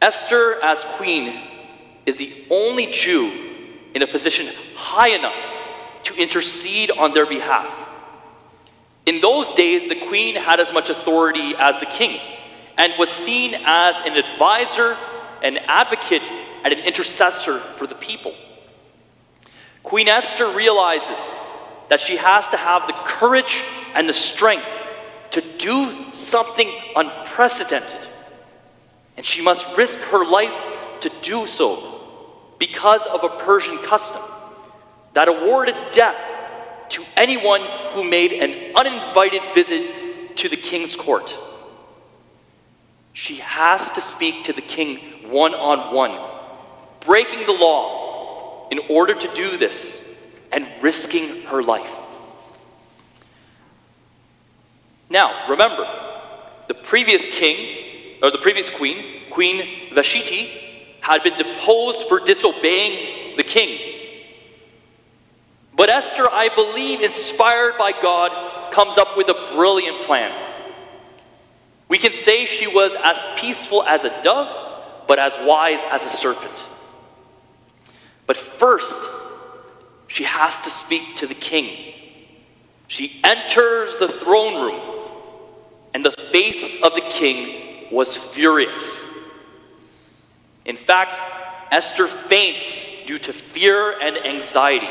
Esther, 0.03 0.59
as 0.65 0.83
queen, 0.97 1.48
is 2.09 2.17
the 2.17 2.33
only 2.51 2.87
Jew 2.87 3.31
in 3.95 4.03
a 4.03 4.07
position 4.07 4.49
high 4.75 5.11
enough 5.11 5.37
to 6.05 6.15
intercede 6.15 6.91
on 6.91 7.13
their 7.13 7.27
behalf. 7.27 7.89
In 9.05 9.21
those 9.21 9.53
days, 9.53 9.87
the 9.89 10.07
queen 10.07 10.35
had 10.35 10.59
as 10.59 10.73
much 10.73 10.89
authority 10.89 11.55
as 11.59 11.79
the 11.81 11.87
king 11.87 12.19
and 12.79 12.95
was 12.99 13.11
seen 13.11 13.55
as 13.63 13.97
an 14.07 14.17
advisor, 14.17 14.97
an 15.43 15.59
advocate, 15.67 16.23
and 16.65 16.73
an 16.73 16.81
intercessor 16.81 17.59
for 17.59 17.87
the 17.87 17.95
people. 17.95 18.35
Queen 19.83 20.09
Esther 20.09 20.49
realizes 20.49 21.37
that 21.91 22.01
she 22.01 22.17
has 22.17 22.49
to 22.49 22.57
have 22.57 22.87
the 22.87 22.95
courage 23.05 23.63
and 23.95 24.09
the 24.09 24.15
strength 24.15 24.69
to 25.31 25.43
do 25.59 25.95
something 26.13 26.71
unprecedented. 26.97 28.09
And 29.19 29.27
she 29.27 29.43
must 29.43 29.77
risk 29.77 29.99
her 29.99 30.25
life 30.25 30.57
to 31.01 31.11
do 31.21 31.47
so 31.47 31.88
because 32.59 33.07
of 33.07 33.25
a 33.25 33.29
Persian 33.29 33.79
custom 33.79 34.23
that 35.15 35.29
awarded 35.29 35.77
death 35.93 36.17
to 36.91 37.05
anyone 37.17 37.63
who 37.91 38.05
made 38.05 38.33
an 38.33 38.75
uninvited 38.75 39.43
visit 39.55 40.37
to 40.37 40.49
the 40.49 40.57
king's 40.57 40.97
court. 40.97 41.37
She 43.13 43.37
has 43.37 43.91
to 43.91 44.01
speak 44.01 44.45
to 44.45 44.53
the 44.53 44.63
king 44.63 44.99
one 45.31 45.55
on 45.55 45.95
one, 45.95 46.19
breaking 47.01 47.47
the 47.47 47.53
law 47.53 48.69
in 48.71 48.81
order 48.89 49.15
to 49.15 49.35
do 49.35 49.57
this 49.57 50.05
and 50.53 50.67
risking 50.81 51.43
her 51.43 51.63
life. 51.63 51.95
Now, 55.11 55.49
remember, 55.49 55.89
the 56.69 56.75
previous 56.75 57.25
king, 57.25 58.19
or 58.23 58.31
the 58.31 58.39
previous 58.39 58.71
queen, 58.71 59.23
Queen 59.31 59.95
Vashti, 59.95 60.68
had 61.09 61.23
been 61.23 61.37
deposed 61.37 62.09
for 62.09 62.21
disobeying 62.21 63.37
the 63.37 63.43
king 63.43 63.89
but 65.79 65.91
Esther, 65.91 66.29
I 66.29 66.49
believe, 66.49 67.03
inspired 67.03 67.79
by 67.79 67.93
God, 67.93 68.73
comes 68.73 68.99
up 68.99 69.17
with 69.17 69.29
a 69.29 69.53
brilliant 69.55 70.03
plan. 70.03 70.37
We 71.89 71.99
can 71.99 72.13
say 72.13 72.47
she 72.47 72.67
was 72.67 72.97
as 73.01 73.21
peaceful 73.37 73.85
as 73.85 74.03
a 74.03 74.23
dove, 74.25 75.07
but 75.07 75.21
as 75.21 75.39
wise 75.43 75.85
as 75.85 76.05
a 76.05 76.09
serpent. 76.09 76.67
But 78.27 78.37
first, 78.37 79.09
she 80.09 80.25
has 80.25 80.59
to 80.59 80.69
speak 80.69 81.15
to 81.19 81.29
the 81.29 81.35
king. 81.35 81.95
She 82.89 83.21
enters 83.23 83.99
the 83.99 84.09
throne 84.09 84.61
room, 84.61 84.81
and 85.95 86.05
the 86.05 86.11
face 86.33 86.83
of 86.83 86.93
the 86.97 87.07
king 87.09 87.87
was 87.93 88.17
furious. 88.17 89.08
In 90.69 90.77
fact, 90.77 91.19
Esther 91.73 92.07
faints 92.07 92.85
due 93.07 93.19
to 93.19 93.33
fear 93.33 93.99
and 93.99 94.19
anxiety. 94.27 94.89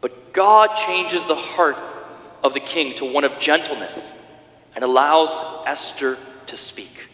But 0.00 0.32
God 0.32 0.76
changes 0.76 1.26
the 1.26 1.34
heart 1.34 1.76
of 2.44 2.54
the 2.54 2.60
king 2.60 2.94
to 2.96 3.04
one 3.04 3.24
of 3.24 3.38
gentleness 3.40 4.14
and 4.76 4.84
allows 4.84 5.44
Esther 5.66 6.18
to 6.46 6.56
speak. 6.56 7.08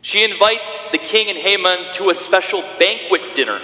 She 0.00 0.24
invites 0.24 0.80
the 0.90 0.98
king 0.98 1.28
and 1.28 1.38
Haman 1.38 1.92
to 1.94 2.08
a 2.08 2.14
special 2.14 2.62
banquet 2.78 3.34
dinner. 3.34 3.60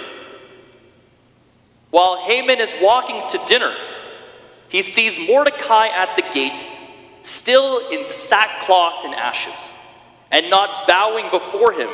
While 1.89 2.17
Haman 2.17 2.61
is 2.61 2.73
walking 2.81 3.27
to 3.29 3.45
dinner, 3.47 3.75
he 4.69 4.83
sees 4.83 5.17
Mordecai 5.27 5.87
at 5.87 6.15
the 6.15 6.21
gate, 6.21 6.65
still 7.23 7.89
in 7.89 8.07
sackcloth 8.07 9.03
and 9.05 9.15
ashes, 9.15 9.57
and 10.31 10.49
not 10.49 10.87
bowing 10.87 11.29
before 11.31 11.73
him. 11.73 11.89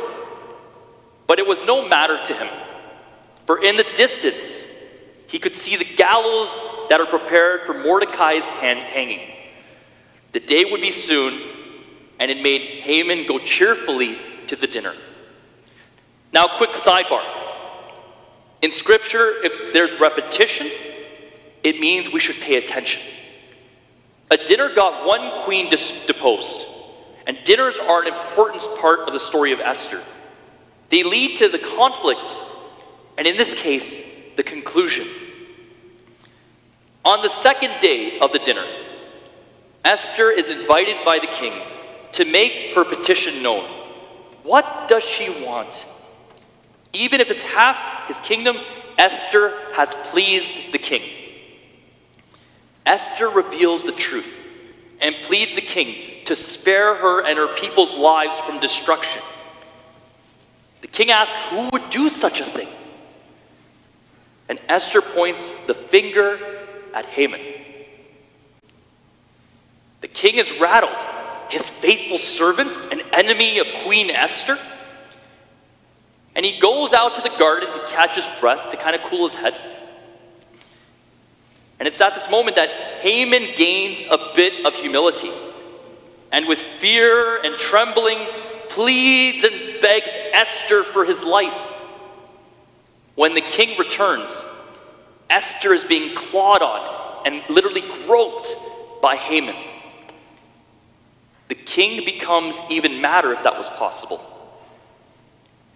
But 1.28 1.40
it 1.40 1.48
was 1.48 1.62
no 1.64 1.88
matter 1.88 2.22
to 2.24 2.34
him, 2.34 2.50
for 3.46 3.64
in 3.64 3.78
the 3.78 3.86
distance, 3.96 4.66
he 5.28 5.40
could 5.40 5.56
see 5.56 5.76
the 5.76 5.86
gallows 5.86 6.56
that 6.90 7.00
are 7.02 7.06
prepared 7.06 7.66
for 7.66 7.74
Mordecai's 7.74 8.48
hand 8.50 8.80
hanging. 8.80 9.32
The 10.34 10.40
day 10.40 10.66
would 10.66 10.82
be 10.82 10.92
soon, 10.92 11.42
and 12.20 12.30
it 12.30 12.42
made 12.42 12.62
Haman 12.84 13.26
go 13.28 13.40
cheerfully 13.40 14.20
to 14.48 14.56
the 14.56 14.68
dinner. 14.68 14.94
Now, 16.32 16.48
quick 16.58 16.72
sidebar. 16.72 17.24
In 18.62 18.72
Scripture, 18.72 19.34
if 19.44 19.74
there's 19.74 20.00
repetition, 20.00 20.70
it 21.64 21.80
means 21.80 22.12
we 22.12 22.20
should 22.20 22.36
pay 22.38 22.56
attention. 22.56 23.02
A 24.30 24.38
dinner 24.38 24.74
got 24.74 25.06
one 25.06 25.44
queen 25.44 25.70
deposed, 25.70 26.68
and 27.28 27.38
dinners 27.44 27.78
are 27.78 28.02
an 28.02 28.14
important 28.14 28.64
part 28.80 29.02
of 29.02 29.14
the 29.14 29.20
story 29.20 29.52
of 29.52 29.60
Esther. 29.60 30.02
They 30.90 31.04
lead 31.04 31.38
to 31.38 31.50
the 31.50 31.60
conflict, 31.60 32.38
and 33.18 33.26
in 33.26 33.38
this 33.38 33.54
case, 33.54 34.02
the 34.36 34.44
conclusion. 34.44 35.08
On 37.04 37.22
the 37.22 37.30
second 37.30 37.80
day 37.82 38.20
of 38.20 38.32
the 38.32 38.40
dinner, 38.40 38.66
Esther 39.84 40.32
is 40.32 40.50
invited 40.50 41.04
by 41.06 41.20
the 41.20 41.28
king 41.28 41.54
to 42.14 42.26
make 42.26 42.74
her 42.76 42.84
petition 42.84 43.44
known. 43.44 43.70
What 44.44 44.88
does 44.88 45.04
she 45.04 45.30
want? 45.44 45.86
Even 46.94 47.20
if 47.22 47.30
it's 47.30 47.44
half 47.44 48.08
his 48.08 48.20
kingdom, 48.20 48.58
Esther 48.98 49.54
has 49.74 49.94
pleased 50.06 50.72
the 50.72 50.78
king. 50.78 51.02
Esther 52.86 53.30
reveals 53.30 53.84
the 53.84 53.92
truth 53.92 54.32
and 55.02 55.16
pleads 55.24 55.56
the 55.56 55.62
king 55.62 56.15
to 56.26 56.36
spare 56.36 56.96
her 56.96 57.26
and 57.26 57.38
her 57.38 57.56
people's 57.56 57.94
lives 57.96 58.40
from 58.40 58.60
destruction. 58.60 59.22
The 60.82 60.88
king 60.88 61.12
asks, 61.12 61.34
Who 61.50 61.70
would 61.72 61.90
do 61.90 62.10
such 62.10 62.40
a 62.40 62.46
thing? 62.46 62.68
And 64.50 64.60
Esther 64.70 65.02
points 65.02 65.50
the 65.66 65.74
finger 65.74 66.40
at 66.94 67.06
Haman. 67.06 67.42
The 70.02 70.08
king 70.08 70.36
is 70.36 70.60
rattled. 70.60 70.96
His 71.50 71.68
faithful 71.68 72.18
servant, 72.18 72.76
an 72.92 73.02
enemy 73.14 73.60
of 73.60 73.68
Queen 73.84 74.10
Esther. 74.10 74.58
And 76.36 76.46
he 76.46 76.60
goes 76.60 76.94
out 76.94 77.16
to 77.16 77.22
the 77.22 77.36
garden 77.38 77.72
to 77.72 77.86
catch 77.88 78.16
his 78.16 78.28
breath, 78.40 78.70
to 78.72 78.78
kind 78.78 78.96
of 78.96 79.02
cool 79.04 79.28
his 79.28 79.36
head. 79.36 79.56
And 81.80 81.88
it's 81.88 82.02
at 82.02 82.14
this 82.14 82.30
moment 82.30 82.56
that 82.56 82.70
Haman 83.02 83.56
gains 83.56 84.04
a 84.10 84.32
bit 84.36 84.66
of 84.66 84.76
humility. 84.76 85.32
And 86.36 86.50
with 86.50 86.60
fear 86.60 87.42
and 87.42 87.56
trembling, 87.58 88.28
pleads 88.68 89.46
and 89.46 89.80
begs 89.80 90.12
Esther 90.34 90.84
for 90.84 91.06
his 91.06 91.24
life. 91.24 91.58
When 93.16 93.36
the 93.36 93.40
king 93.40 93.80
returns, 93.80 94.44
Esther 95.30 95.74
is 95.74 95.86
being 95.86 96.14
clawed 96.14 96.62
on 96.62 97.26
and 97.26 97.42
literally 97.48 97.84
groped 98.06 98.54
by 99.02 99.16
Haman. 99.16 99.56
The 101.48 101.56
king 101.56 102.04
becomes 102.04 102.60
even 102.70 103.00
madder 103.00 103.32
if 103.32 103.42
that 103.44 103.58
was 103.58 103.70
possible 103.70 104.20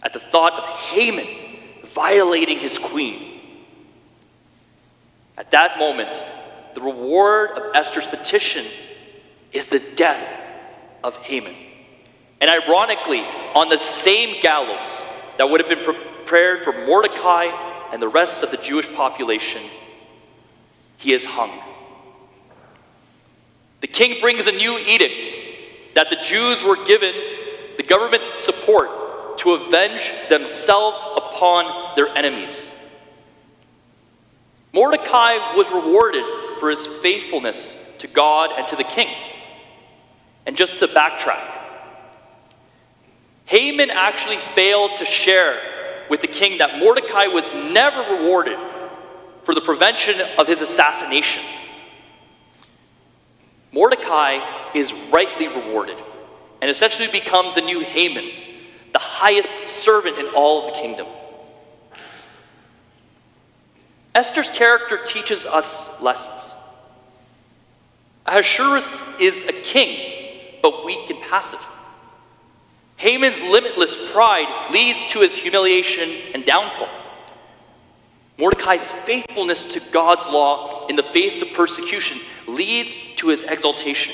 at 0.03 0.11
the 0.11 0.19
thought 0.19 0.51
of 0.55 0.65
Haman 0.65 1.27
violating 1.93 2.59
his 2.59 2.77
queen. 2.77 3.39
At 5.37 5.51
that 5.51 5.79
moment, 5.79 6.21
the 6.75 6.81
reward 6.81 7.51
of 7.51 7.75
Esther's 7.75 8.07
petition 8.07 8.65
is 9.53 9.67
the 9.67 9.79
death 9.79 10.38
of 11.03 11.15
Haman. 11.17 11.55
And 12.41 12.49
ironically, 12.49 13.19
on 13.55 13.69
the 13.69 13.77
same 13.77 14.41
gallows 14.41 14.85
that 15.37 15.49
would 15.49 15.59
have 15.59 15.69
been 15.69 15.83
prepared 15.83 16.63
for 16.63 16.73
Mordecai 16.85 17.45
and 17.91 18.01
the 18.01 18.07
rest 18.07 18.43
of 18.43 18.51
the 18.51 18.57
Jewish 18.57 18.91
population, 18.93 19.61
he 20.97 21.13
is 21.13 21.25
hung. 21.25 21.51
The 23.81 23.87
king 23.87 24.19
brings 24.19 24.47
a 24.47 24.51
new 24.51 24.77
edict 24.77 25.33
that 25.95 26.09
the 26.09 26.17
Jews 26.17 26.63
were 26.63 26.83
given 26.85 27.13
the 27.77 27.83
government 27.83 28.23
support 28.37 29.37
to 29.39 29.53
avenge 29.53 30.11
themselves 30.27 30.99
upon 31.15 31.95
their 31.95 32.09
enemies. 32.17 32.71
Mordecai 34.73 35.55
was 35.55 35.69
rewarded 35.71 36.23
for 36.59 36.69
his 36.69 36.85
faithfulness 36.85 37.75
to 37.99 38.07
God 38.07 38.51
and 38.57 38.67
to 38.67 38.75
the 38.75 38.83
king. 38.83 39.09
And 40.45 40.57
just 40.57 40.79
to 40.79 40.87
backtrack, 40.87 41.59
Haman 43.45 43.89
actually 43.89 44.37
failed 44.37 44.97
to 44.97 45.05
share 45.05 45.59
with 46.09 46.21
the 46.21 46.27
king 46.27 46.59
that 46.59 46.79
Mordecai 46.79 47.27
was 47.27 47.51
never 47.53 48.01
rewarded 48.15 48.57
for 49.43 49.55
the 49.55 49.61
prevention 49.61 50.15
of 50.37 50.47
his 50.47 50.61
assassination. 50.61 51.43
Mordecai 53.71 54.39
is 54.73 54.93
rightly 55.11 55.47
rewarded 55.47 55.97
and 56.61 56.69
essentially 56.69 57.07
becomes 57.07 57.55
the 57.55 57.61
new 57.61 57.79
Haman, 57.79 58.29
the 58.93 58.99
highest 58.99 59.69
servant 59.69 60.17
in 60.17 60.27
all 60.29 60.67
of 60.67 60.73
the 60.73 60.81
kingdom. 60.81 61.07
Esther's 64.15 64.49
character 64.49 65.03
teaches 65.05 65.45
us 65.45 66.01
lessons. 66.01 66.57
Ahasuerus 68.25 69.03
is 69.19 69.45
a 69.45 69.53
king, 69.53 70.08
but 70.61 70.85
weak 70.85 71.09
and 71.09 71.21
passive. 71.21 71.63
Haman's 72.97 73.41
limitless 73.41 73.97
pride 74.11 74.71
leads 74.71 75.05
to 75.05 75.21
his 75.21 75.33
humiliation 75.33 76.09
and 76.33 76.43
downfall. 76.43 76.89
Mordecai's 78.37 78.85
faithfulness 79.05 79.65
to 79.65 79.79
God's 79.91 80.25
law 80.27 80.87
in 80.87 80.95
the 80.95 81.03
face 81.03 81.41
of 81.41 81.51
persecution 81.53 82.19
leads 82.47 82.97
to 83.17 83.27
his 83.27 83.43
exaltation. 83.43 84.13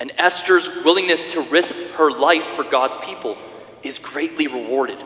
And 0.00 0.12
Esther's 0.16 0.68
willingness 0.84 1.22
to 1.32 1.40
risk 1.42 1.76
her 1.96 2.10
life 2.10 2.44
for 2.56 2.64
God's 2.64 2.96
people 2.98 3.36
is 3.82 3.98
greatly 3.98 4.46
rewarded 4.46 5.02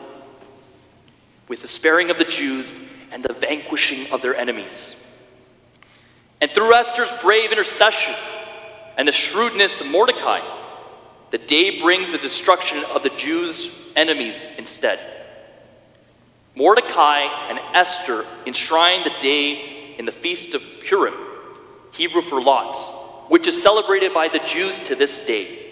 with 1.49 1.63
the 1.63 1.69
sparing 1.69 2.11
of 2.11 2.19
the 2.19 2.25
Jews 2.25 2.81
and 3.11 3.23
the 3.23 3.33
vanquishing 3.33 4.11
of 4.13 4.23
their 4.23 4.37
enemies. 4.37 5.03
And 6.41 6.51
through 6.51 6.75
Esther's 6.75 7.13
brave 7.21 7.51
intercession 7.51 8.15
and 8.99 9.07
the 9.07 9.13
shrewdness 9.13 9.81
of 9.81 9.87
Mordecai, 9.87 10.41
the 11.31 11.39
day 11.39 11.81
brings 11.81 12.11
the 12.11 12.19
destruction 12.19 12.85
of 12.85 13.05
the 13.05 13.11
Jews' 13.11 13.71
enemies 13.95 14.53
instead. 14.59 14.99
Mordecai 16.57 17.21
and 17.49 17.61
Esther 17.75 18.27
enshrine 18.45 19.05
the 19.05 19.15
day 19.21 19.95
in 19.99 20.05
the 20.05 20.13
Feast 20.13 20.55
of 20.55 20.63
Purim, 20.85 21.15
Hebrew 21.93 22.23
for 22.23 22.43
lots, 22.43 22.91
which 23.29 23.47
is 23.47 23.63
celebrated 23.63 24.13
by 24.13 24.27
the 24.27 24.41
Jews 24.41 24.81
to 24.83 24.97
this 24.97 25.25
day. 25.25 25.71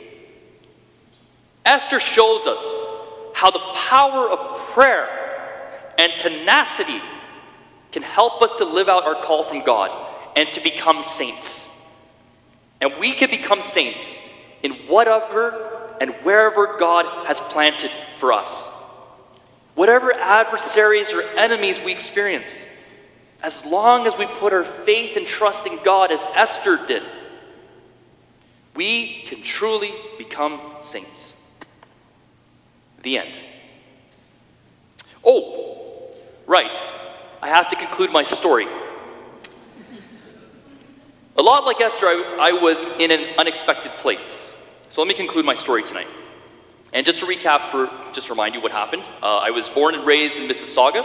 Esther 1.65 1.99
shows 1.99 2.47
us 2.47 2.62
how 3.35 3.51
the 3.51 3.59
power 3.75 4.31
of 4.31 4.57
prayer 4.69 5.09
and 5.99 6.12
tenacity 6.19 7.01
can 7.91 8.03
help 8.03 8.41
us 8.41 8.55
to 8.55 8.65
live 8.65 8.89
out 8.89 9.05
our 9.05 9.21
call 9.21 9.43
from 9.43 9.65
God 9.65 9.91
and 10.37 10.49
to 10.53 10.61
become 10.61 11.03
saints. 11.03 11.76
And 12.81 12.93
we 12.99 13.12
can 13.12 13.31
become 13.31 13.61
saints 13.61 14.21
in 14.62 14.73
whatever 14.87 15.97
and 16.01 16.11
wherever 16.23 16.77
God 16.79 17.27
has 17.27 17.41
planted 17.41 17.91
for 18.19 18.33
us. 18.33 18.69
Whatever 19.75 20.12
adversaries 20.12 21.12
or 21.12 21.23
enemies 21.23 21.81
we 21.81 21.93
experience, 21.93 22.67
as 23.43 23.65
long 23.65 24.07
as 24.07 24.17
we 24.17 24.27
put 24.27 24.53
our 24.53 24.65
faith 24.65 25.17
and 25.17 25.27
trust 25.27 25.67
in 25.67 25.79
God 25.85 26.11
as 26.11 26.27
Esther 26.35 26.79
did, 26.87 27.03
we 28.75 29.23
can 29.23 29.43
truly 29.43 29.93
become 30.19 30.61
saints. 30.81 31.37
The 33.03 33.19
end. 33.19 33.39
Oh, 35.25 36.11
right. 36.47 36.71
I 37.43 37.49
have 37.49 37.69
to 37.69 37.77
conclude 37.77 38.11
my 38.11 38.23
story. 38.23 38.67
A 41.38 41.42
lot 41.42 41.66
like 41.66 41.83
Esther, 41.83 42.07
I, 42.07 42.37
I 42.40 42.53
was 42.53 42.88
in 42.99 43.11
an 43.11 43.35
unexpected 43.37 43.92
place. 43.99 44.55
So 44.88 45.03
let 45.03 45.09
me 45.09 45.12
conclude 45.12 45.44
my 45.44 45.53
story 45.53 45.83
tonight. 45.83 46.07
And 46.94 47.05
just 47.05 47.18
to 47.18 47.27
recap, 47.27 47.70
for 47.70 47.90
just 48.14 48.29
to 48.29 48.33
remind 48.33 48.55
you 48.55 48.62
what 48.62 48.72
happened, 48.72 49.03
uh, 49.22 49.37
I 49.37 49.51
was 49.51 49.68
born 49.68 49.94
and 49.94 50.07
raised 50.07 50.37
in 50.37 50.49
Mississauga. 50.49 51.05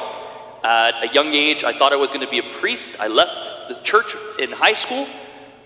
At 0.64 1.04
a 1.04 1.14
young 1.14 1.34
age, 1.34 1.66
I 1.66 1.78
thought 1.78 1.92
I 1.92 1.98
was 1.98 2.12
going 2.12 2.22
to 2.22 2.30
be 2.30 2.40
a 2.40 2.50
priest. 2.54 2.96
I 2.98 3.10
left 3.10 3.68
the 3.68 3.76
church 3.84 4.16
in 4.40 4.54
high 4.54 4.72
school. 4.72 5.06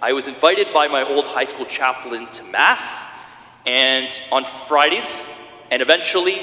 I 0.01 0.13
was 0.13 0.27
invited 0.27 0.73
by 0.73 0.87
my 0.87 1.03
old 1.03 1.25
high 1.25 1.45
school 1.45 1.67
chaplain 1.67 2.27
to 2.31 2.43
Mass, 2.45 3.05
and 3.67 4.19
on 4.31 4.45
Fridays, 4.67 5.23
and 5.69 5.79
eventually, 5.83 6.41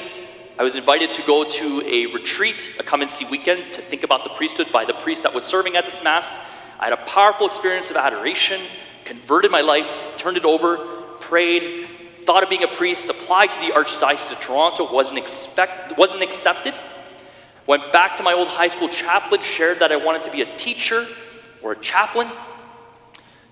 I 0.60 0.62
was 0.62 0.76
invited 0.76 1.10
to 1.12 1.22
go 1.22 1.42
to 1.42 1.82
a 1.84 2.06
retreat, 2.06 2.70
a 2.78 2.84
come 2.84 3.02
and 3.02 3.10
see 3.10 3.24
weekend, 3.24 3.74
to 3.74 3.82
think 3.82 4.04
about 4.04 4.22
the 4.22 4.30
priesthood 4.30 4.70
by 4.70 4.84
the 4.84 4.94
priest 4.94 5.24
that 5.24 5.34
was 5.34 5.42
serving 5.42 5.76
at 5.76 5.86
this 5.86 6.04
Mass. 6.04 6.38
I 6.82 6.86
had 6.86 6.94
a 6.94 7.04
powerful 7.04 7.46
experience 7.46 7.90
of 7.90 7.96
adoration, 7.96 8.60
converted 9.04 9.52
my 9.52 9.60
life, 9.60 9.86
turned 10.16 10.36
it 10.36 10.44
over, 10.44 10.78
prayed, 11.20 11.86
thought 12.26 12.42
of 12.42 12.50
being 12.50 12.64
a 12.64 12.66
priest, 12.66 13.08
applied 13.08 13.52
to 13.52 13.60
the 13.60 13.72
Archdiocese 13.72 14.32
of 14.32 14.40
Toronto, 14.40 14.92
wasn't, 14.92 15.16
expect, 15.16 15.96
wasn't 15.96 16.24
accepted. 16.24 16.74
Went 17.68 17.92
back 17.92 18.16
to 18.16 18.24
my 18.24 18.32
old 18.32 18.48
high 18.48 18.66
school 18.66 18.88
chaplain, 18.88 19.42
shared 19.42 19.78
that 19.78 19.92
I 19.92 19.96
wanted 19.96 20.24
to 20.24 20.32
be 20.32 20.42
a 20.42 20.56
teacher 20.56 21.06
or 21.62 21.70
a 21.70 21.78
chaplain. 21.78 22.28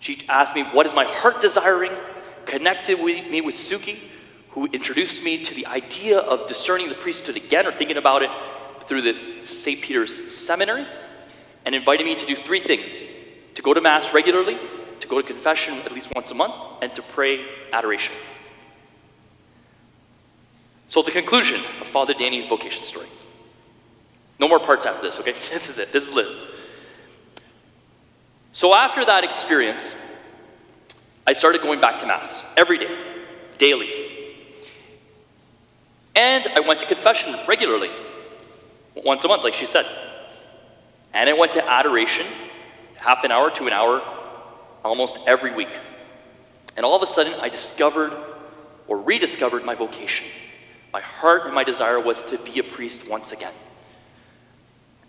She 0.01 0.27
asked 0.29 0.57
me, 0.57 0.65
What 0.65 0.87
is 0.87 0.95
my 0.97 1.05
heart 1.05 1.41
desiring? 1.41 1.93
Connected 2.47 3.01
with 3.01 3.31
me 3.31 3.43
with 3.43 3.55
Suki, 3.55 4.01
who 4.51 4.67
introduced 4.73 5.23
me 5.23 5.45
to 5.45 5.55
the 5.55 5.67
idea 5.67 6.19
of 6.19 6.49
discerning 6.49 6.89
the 6.89 6.97
priesthood 6.97 7.37
again 7.37 7.65
or 7.65 7.71
thinking 7.71 7.97
about 7.97 8.25
it 8.25 8.31
through 8.89 9.03
the 9.03 9.45
St. 9.45 9.81
Peter's 9.81 10.35
Seminary, 10.35 10.85
and 11.65 11.77
invited 11.77 12.05
me 12.05 12.17
to 12.17 12.27
do 12.27 12.35
three 12.35 12.59
things 12.59 13.05
to 13.55 13.63
go 13.63 13.75
to 13.75 13.81
Mass 13.81 14.13
regularly, 14.13 14.59
to 15.01 15.09
go 15.09 15.21
to 15.21 15.27
confession 15.27 15.75
at 15.79 15.93
least 15.93 16.13
once 16.15 16.31
a 16.31 16.35
month, 16.35 16.55
and 16.83 16.95
to 16.95 17.03
pray 17.03 17.45
adoration. 17.73 18.15
So, 20.89 21.03
the 21.03 21.11
conclusion 21.11 21.61
of 21.81 21.87
Father 21.87 22.15
Danny's 22.15 22.47
vocation 22.47 22.83
story. 22.83 23.07
No 24.39 24.49
more 24.49 24.59
parts 24.59 24.87
after 24.87 25.03
this, 25.03 25.21
okay? 25.21 25.33
This 25.53 25.69
is 25.69 25.79
it. 25.79 25.93
This 25.93 26.09
is 26.09 26.17
it. 26.17 26.27
So, 28.53 28.75
after 28.75 29.05
that 29.05 29.23
experience, 29.23 29.95
I 31.27 31.33
started 31.33 31.63
going 31.63 31.81
back 31.81 32.01
to 32.01 32.07
Mass 32.07 32.43
every 32.57 32.79
day, 32.79 32.97
daily. 33.59 33.89
And 36.17 36.47
I 36.57 36.61
went 36.61 36.81
to 36.81 36.87
confession 36.87 37.37
regularly, 37.47 37.91
once 38.97 39.25
a 39.25 39.29
month, 39.29 39.45
like 39.45 39.55
she 39.55 39.67
said. 39.67 39.87
And 41.13 41.31
I 41.31 41.35
went 41.35 41.53
to 41.53 41.71
adoration 41.71 42.27
half 43.01 43.25
an 43.25 43.33
hour 43.33 43.51
to 43.51 43.67
an 43.67 43.73
hour 43.73 44.03
almost 44.85 45.19
every 45.27 45.53
week. 45.55 45.71
And 46.77 46.87
all 46.87 46.95
of 46.95 47.03
a 47.03 47.07
sudden, 47.07 47.35
I 47.41 47.49
discovered 47.49 48.17
or 48.87 48.99
rediscovered 48.99 49.65
my 49.65 49.75
vocation. 49.75 50.27
My 50.93 51.01
heart 51.01 51.47
and 51.47 51.55
my 51.55 51.65
desire 51.65 51.99
was 51.99 52.23
to 52.23 52.39
be 52.39 52.59
a 52.59 52.63
priest 52.63 53.09
once 53.09 53.33
again. 53.33 53.53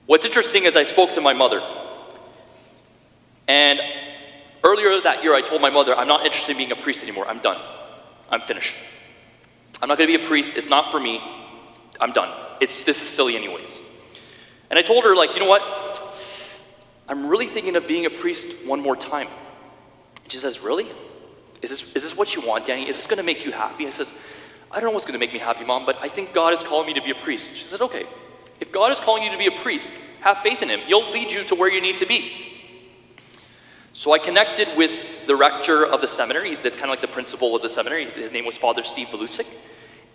What's 0.06 0.26
interesting 0.26 0.66
is 0.66 0.76
I 0.76 0.84
spoke 0.84 1.14
to 1.14 1.22
my 1.22 1.34
mother. 1.34 1.62
And 3.48 3.80
earlier 4.64 5.02
that 5.02 5.24
year, 5.24 5.34
I 5.34 5.42
told 5.42 5.62
my 5.62 5.70
mother, 5.70 5.96
I'm 5.96 6.08
not 6.08 6.26
interested 6.26 6.52
in 6.52 6.58
being 6.58 6.72
a 6.72 6.76
priest 6.76 7.04
anymore. 7.04 7.28
I'm 7.28 7.40
done. 7.40 7.60
I'm 8.30 8.42
finished. 8.42 8.76
I'm 9.82 9.90
not 9.90 9.98
going 9.98 10.10
to 10.10 10.18
be 10.18 10.24
a 10.24 10.28
priest. 10.28 10.56
It's 10.56 10.70
not 10.70 10.92
for 10.92 11.00
me. 11.00 11.22
I'm 12.00 12.12
done. 12.12 12.32
It's, 12.62 12.84
this 12.84 13.02
is 13.02 13.08
silly, 13.08 13.36
anyways. 13.36 13.80
And 14.70 14.78
I 14.78 14.84
told 14.84 15.04
her, 15.04 15.16
like, 15.16 15.34
you 15.34 15.40
know 15.40 15.48
what? 15.48 16.11
I'm 17.12 17.28
really 17.28 17.48
thinking 17.48 17.76
of 17.76 17.88
being 17.88 18.06
a 18.06 18.10
priest 18.10 18.66
one 18.66 18.80
more 18.80 18.96
time. 18.96 19.28
She 20.30 20.38
says, 20.38 20.62
Really? 20.62 20.90
Is 21.62 21.70
this, 21.70 21.84
is 21.94 22.04
this 22.04 22.16
what 22.16 22.34
you 22.36 22.42
want, 22.42 22.66
Danny? 22.66 22.88
Is 22.88 22.96
this 22.96 23.06
going 23.06 23.18
to 23.18 23.24
make 23.24 23.46
you 23.46 23.52
happy? 23.52 23.86
I 23.86 23.90
says, 23.90 24.14
I 24.72 24.80
don't 24.80 24.90
know 24.90 24.94
what's 24.94 25.06
going 25.06 25.20
to 25.20 25.20
make 25.20 25.34
me 25.34 25.38
happy, 25.38 25.66
Mom, 25.66 25.86
but 25.86 25.98
I 26.02 26.08
think 26.08 26.34
God 26.34 26.54
is 26.54 26.64
calling 26.64 26.88
me 26.88 26.94
to 26.94 27.02
be 27.02 27.12
a 27.12 27.16
priest. 27.16 27.54
She 27.54 27.66
said, 27.66 27.82
Okay. 27.82 28.06
If 28.62 28.72
God 28.72 28.94
is 28.94 29.00
calling 29.02 29.24
you 29.24 29.32
to 29.32 29.38
be 29.38 29.48
a 29.48 29.52
priest, 29.52 29.92
have 30.22 30.38
faith 30.38 30.62
in 30.62 30.70
Him. 30.70 30.80
He'll 30.82 31.12
lead 31.12 31.34
you 31.34 31.44
to 31.46 31.56
where 31.56 31.70
you 31.70 31.82
need 31.82 31.98
to 31.98 32.06
be. 32.06 32.32
So 33.92 34.14
I 34.14 34.18
connected 34.18 34.70
with 34.78 35.10
the 35.28 35.36
rector 35.36 35.86
of 35.86 36.00
the 36.00 36.08
seminary, 36.08 36.56
that's 36.56 36.78
kind 36.78 36.86
of 36.86 36.92
like 36.92 37.02
the 37.02 37.10
principal 37.10 37.54
of 37.58 37.62
the 37.62 37.68
seminary. 37.68 38.06
His 38.06 38.32
name 38.32 38.46
was 38.46 38.56
Father 38.56 38.84
Steve 38.84 39.08
Wlusek. 39.08 39.48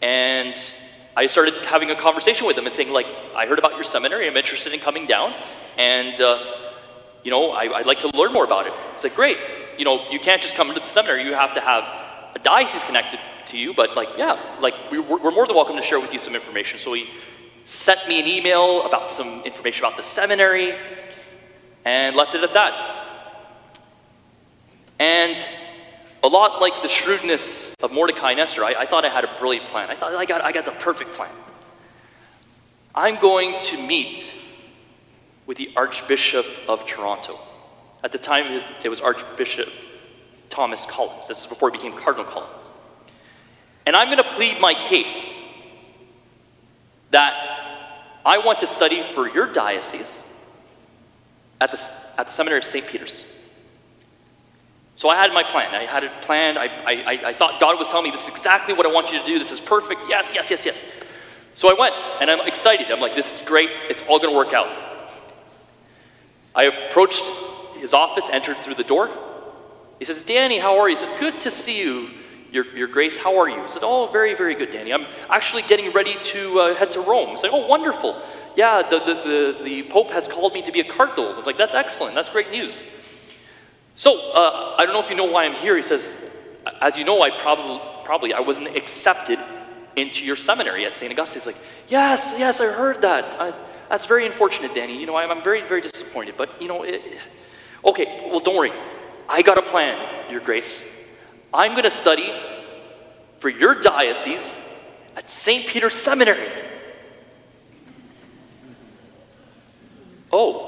And 0.01 0.59
I 1.15 1.27
started 1.27 1.55
having 1.65 1.91
a 1.91 1.95
conversation 1.95 2.47
with 2.47 2.57
him 2.57 2.65
and 2.65 2.75
saying, 2.75 2.91
like, 2.91 3.07
I 3.35 3.45
heard 3.45 3.59
about 3.59 3.73
your 3.73 3.83
seminary. 3.83 4.27
I'm 4.27 4.37
interested 4.37 4.73
in 4.73 4.81
coming 4.81 5.07
down. 5.07 5.35
And, 5.77 6.19
uh, 6.23 6.66
you 7.27 7.33
know, 7.33 7.51
I, 7.51 7.79
would 7.79 7.89
like 7.89 7.99
to 8.01 8.17
learn 8.17 8.33
more 8.33 8.45
about 8.45 8.69
it. 8.69 8.73
It's 8.95 9.03
like, 9.03 9.17
great. 9.17 9.37
You 9.79 9.85
know, 9.85 10.09
you 10.11 10.21
can't 10.21 10.41
just 10.41 10.55
come 10.55 10.69
into 10.69 10.81
the 10.81 10.87
seminary. 10.87 11.25
You 11.25 11.35
have 11.35 11.55
to 11.55 11.61
have 11.61 11.83
a 12.37 12.39
diocese 12.39 12.85
connected 12.85 13.19
to 13.47 13.59
you. 13.59 13.75
But, 13.75 13.97
like, 13.97 14.11
yeah, 14.17 14.39
like, 14.61 14.75
we're, 14.93 15.03
we're 15.03 15.33
more 15.33 15.45
than 15.45 15.57
welcome 15.57 15.75
to 15.75 15.83
share 15.83 15.99
with 15.99 16.13
you 16.13 16.21
some 16.21 16.37
information. 16.37 16.79
So 16.79 16.93
he 16.93 17.11
sent 17.65 18.07
me 18.07 18.21
an 18.21 18.29
email 18.29 18.83
about 18.83 19.11
some 19.11 19.43
information 19.43 19.85
about 19.85 19.97
the 19.97 20.05
seminary 20.05 20.79
and 21.85 22.15
left 22.15 22.37
it 22.37 22.45
at 22.45 22.55
that. 22.55 23.33
And 25.01 25.37
a 26.23 26.29
lot 26.29 26.61
like 26.61 26.81
the 26.81 26.89
shrewdness 26.89 27.75
of 27.83 27.91
Mordecai 27.91 28.31
and 28.31 28.41
Esther, 28.41 28.63
I, 28.63 28.75
I 28.79 28.87
thought 28.87 29.05
I 29.05 29.09
had 29.09 29.25
a 29.25 29.35
brilliant 29.37 29.67
plan. 29.67 29.91
I 29.91 29.97
thought 29.97 30.15
I 30.15 30.27
got, 30.27 30.43
I 30.43 30.53
got 30.53 30.65
the 30.65 30.71
perfect 30.71 31.13
plan. 31.15 31.35
I'm 32.95 33.21
going 33.21 33.59
to 33.63 33.85
meet 33.85 34.33
with 35.47 35.57
the 35.57 35.71
Archbishop 35.77 36.47
of 36.69 36.87
Toronto. 36.87 37.39
At 38.03 38.13
the 38.13 38.19
time, 38.19 38.61
it 38.83 38.89
was 38.89 39.01
Archbishop 39.01 39.69
Thomas 40.49 40.87
Collins. 40.87 41.29
This 41.29 41.41
is 41.41 41.47
before 41.47 41.71
he 41.71 41.77
became 41.77 41.93
Cardinal 41.93 42.25
Collins. 42.27 42.69
And 43.87 43.95
I'm 43.95 44.09
going 44.09 44.19
to 44.19 44.37
plead 44.37 44.61
my 44.61 44.75
case 44.75 45.39
that 47.11 47.35
I 48.25 48.39
want 48.39 48.61
to 48.61 48.67
study 48.67 49.05
for 49.15 49.29
your 49.29 49.53
diocese 49.53 50.23
at 51.61 51.71
the, 51.71 51.91
at 52.19 52.27
the 52.27 52.33
Seminary 52.33 52.59
of 52.59 52.65
St. 52.65 52.87
Peter's. 52.87 53.25
So 54.97 55.09
I 55.09 55.17
had 55.17 55.33
my 55.33 55.43
plan. 55.43 55.75
I 55.75 55.85
had 55.85 56.05
it 56.05 56.23
planned. 56.23 56.59
I, 56.59 56.67
I, 56.67 57.21
I 57.27 57.33
thought 57.33 57.61
God 57.61 57.79
was 57.79 57.89
telling 57.89 58.05
me 58.05 58.11
this 58.11 58.25
is 58.25 58.31
exactly 58.31 58.75
what 58.75 58.87
I 58.87 58.93
want 58.93 59.13
you 59.13 59.21
to 59.21 59.27
do. 59.27 59.39
This 59.39 59.53
is 59.53 59.61
perfect. 59.61 60.01
Yes, 60.09 60.33
yes, 60.35 60.51
yes, 60.51 60.65
yes. 60.67 60.85
So 61.55 61.69
I 61.71 61.79
went 61.79 61.95
and 62.21 62.31
I'm 62.31 62.47
excited. 62.47 62.91
I'm 62.91 63.01
like, 63.01 63.15
this 63.15 63.41
is 63.41 63.47
great. 63.47 63.71
It's 63.89 64.03
all 64.09 64.19
going 64.19 64.31
to 64.31 64.37
work 64.37 64.53
out. 64.53 64.96
I 66.57 66.65
approached 66.65 67.23
his 67.79 67.93
office, 67.93 68.29
entered 68.33 68.57
through 68.59 68.75
the 68.75 68.85
door. 68.85 69.11
He 69.99 70.05
says, 70.05 70.23
Danny, 70.23 70.59
how 70.59 70.79
are 70.79 70.89
you? 70.89 70.97
He 70.97 71.03
said, 71.03 71.21
good 71.21 71.41
to 71.43 71.51
see 71.51 71.79
you. 71.79 72.11
Your, 72.51 72.65
your 72.75 72.89
Grace, 72.89 73.19
how 73.19 73.39
are 73.39 73.49
you? 73.49 73.61
I 73.61 73.67
said, 73.67 73.83
Oh, 73.85 74.07
very, 74.07 74.35
very 74.35 74.55
good, 74.55 74.71
Danny. 74.71 74.93
I'm 74.93 75.07
actually 75.29 75.63
getting 75.63 75.93
ready 75.93 76.17
to 76.19 76.61
uh, 76.61 76.75
head 76.75 76.93
to 76.93 77.01
Rome. 77.01 77.31
I 77.31 77.37
said, 77.37 77.51
Oh, 77.53 77.67
wonderful. 77.67 78.23
Yeah, 78.55 78.89
the, 78.89 79.01
the, 79.01 79.15
the, 79.15 79.65
the 79.65 79.83
Pope 79.85 80.11
has 80.13 80.27
called 80.29 80.55
me 80.55 80.63
to 80.63 80.73
be 80.73 80.81
a 80.81 80.85
cardinal. 80.85 81.33
I 81.33 81.37
was 81.37 81.45
like, 81.45 81.59
That's 81.59 81.75
excellent. 81.75 82.15
That's 82.15 82.29
great 82.29 82.51
news. 82.51 82.83
So, 83.95 84.33
uh, 84.33 84.77
I 84.79 84.85
don't 84.85 84.95
know 84.95 85.03
if 85.03 85.11
you 85.11 85.17
know 85.17 85.25
why 85.25 85.45
I'm 85.45 85.55
here. 85.55 85.77
He 85.77 85.83
says, 85.83 86.17
As 86.81 86.97
you 86.97 87.05
know, 87.05 87.21
I 87.21 87.31
probably, 87.31 87.81
probably 88.05 88.33
I 88.33 88.41
wasn't 88.41 88.69
accepted 88.77 89.41
into 89.97 90.25
your 90.25 90.37
seminary 90.37 90.87
at 90.87 90.95
St. 90.95 91.13
Augustine. 91.13 91.39
It's 91.39 91.47
like, 91.47 91.59
Yes, 91.89 92.37
yes, 92.39 92.61
I 92.61 92.67
heard 92.67 93.03
that. 93.03 93.39
I, 93.41 93.53
that's 93.89 94.07
very 94.07 94.27
unfortunate, 94.27 94.75
Danny. 94.75 94.99
You 94.99 95.07
know, 95.07 95.17
I'm, 95.17 95.31
I'm 95.31 95.43
very, 95.43 95.63
very 95.63 95.81
disappointed. 95.81 96.35
But, 96.37 96.61
you 96.61 96.69
know, 96.69 96.83
it, 96.83 97.03
okay, 97.85 98.29
well, 98.31 98.41
don't 98.41 98.57
worry. 98.57 98.73
I 99.29 99.43
got 99.43 99.59
a 99.59 99.63
plan, 99.63 100.31
Your 100.31 100.41
Grace. 100.41 100.85
I'm 101.53 101.73
going 101.73 101.85
to 101.85 101.91
study 101.91 102.33
for 103.39 103.49
your 103.49 103.75
diocese 103.75 104.57
at 105.17 105.31
St. 105.31 105.67
Peter's 105.67 105.95
Seminary. 105.95 106.51
Oh. 110.33 110.67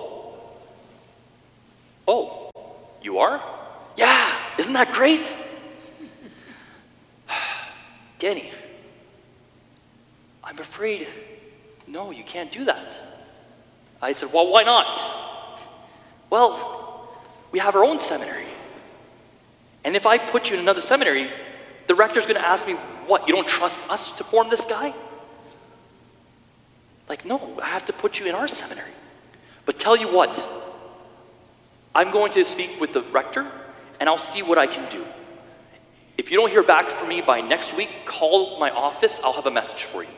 Oh, 2.06 2.50
you 3.02 3.18
are? 3.18 3.42
Yeah, 3.96 4.34
isn't 4.58 4.72
that 4.72 4.92
great? 4.92 5.34
Danny, 8.18 8.50
I'm 10.42 10.58
afraid, 10.58 11.06
no, 11.86 12.10
you 12.10 12.24
can't 12.24 12.50
do 12.50 12.64
that. 12.64 13.02
I 14.00 14.12
said, 14.12 14.32
Well, 14.32 14.48
why 14.48 14.62
not? 14.62 14.96
Well, 16.30 17.10
we 17.52 17.58
have 17.58 17.76
our 17.76 17.84
own 17.84 17.98
seminary. 17.98 18.44
And 19.84 19.96
if 19.96 20.06
I 20.06 20.18
put 20.18 20.50
you 20.50 20.56
in 20.56 20.62
another 20.62 20.80
seminary, 20.80 21.30
the 21.86 21.94
rector's 21.94 22.24
going 22.24 22.36
to 22.36 22.46
ask 22.46 22.66
me, 22.66 22.74
What, 23.06 23.28
you 23.28 23.34
don't 23.34 23.48
trust 23.48 23.88
us 23.90 24.12
to 24.16 24.24
form 24.24 24.50
this 24.50 24.64
guy? 24.64 24.94
Like, 27.08 27.24
no, 27.24 27.58
I 27.62 27.68
have 27.68 27.86
to 27.86 27.92
put 27.92 28.20
you 28.20 28.26
in 28.26 28.34
our 28.34 28.48
seminary. 28.48 28.90
But 29.64 29.78
tell 29.78 29.96
you 29.96 30.08
what, 30.08 30.46
I'm 31.94 32.10
going 32.10 32.32
to 32.32 32.44
speak 32.44 32.80
with 32.80 32.92
the 32.92 33.02
rector 33.02 33.50
and 34.00 34.08
I'll 34.08 34.18
see 34.18 34.42
what 34.42 34.58
I 34.58 34.66
can 34.66 34.90
do. 34.90 35.04
If 36.18 36.30
you 36.30 36.36
don't 36.36 36.50
hear 36.50 36.62
back 36.62 36.88
from 36.88 37.08
me 37.08 37.20
by 37.20 37.40
next 37.40 37.76
week, 37.76 37.90
call 38.04 38.58
my 38.58 38.70
office, 38.70 39.20
I'll 39.22 39.32
have 39.32 39.46
a 39.46 39.50
message 39.50 39.84
for 39.84 40.02
you. 40.02 40.10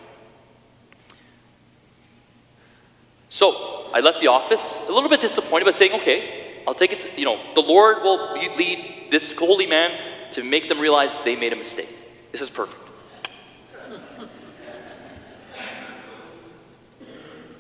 So 3.31 3.89
I 3.95 4.01
left 4.01 4.21
the 4.21 4.27
office 4.27 4.85
a 4.89 4.93
little 4.93 5.09
bit 5.09 5.21
disappointed, 5.21 5.65
but 5.65 5.75
saying, 5.75 5.93
okay, 5.95 6.63
I'll 6.67 6.75
take 6.75 6.93
it, 6.93 7.01
to, 7.01 7.19
you 7.19 7.25
know, 7.25 7.41
the 7.55 7.63
Lord 7.63 8.03
will 8.03 8.35
lead 8.35 9.07
this 9.11 9.33
holy 9.33 9.67
man 9.67 9.99
to 10.33 10.43
make 10.43 10.69
them 10.69 10.79
realize 10.79 11.17
they 11.25 11.37
made 11.37 11.53
a 11.53 11.57
mistake. 11.57 11.89
This 12.33 12.41
is 12.41 12.51
perfect. 12.51 12.83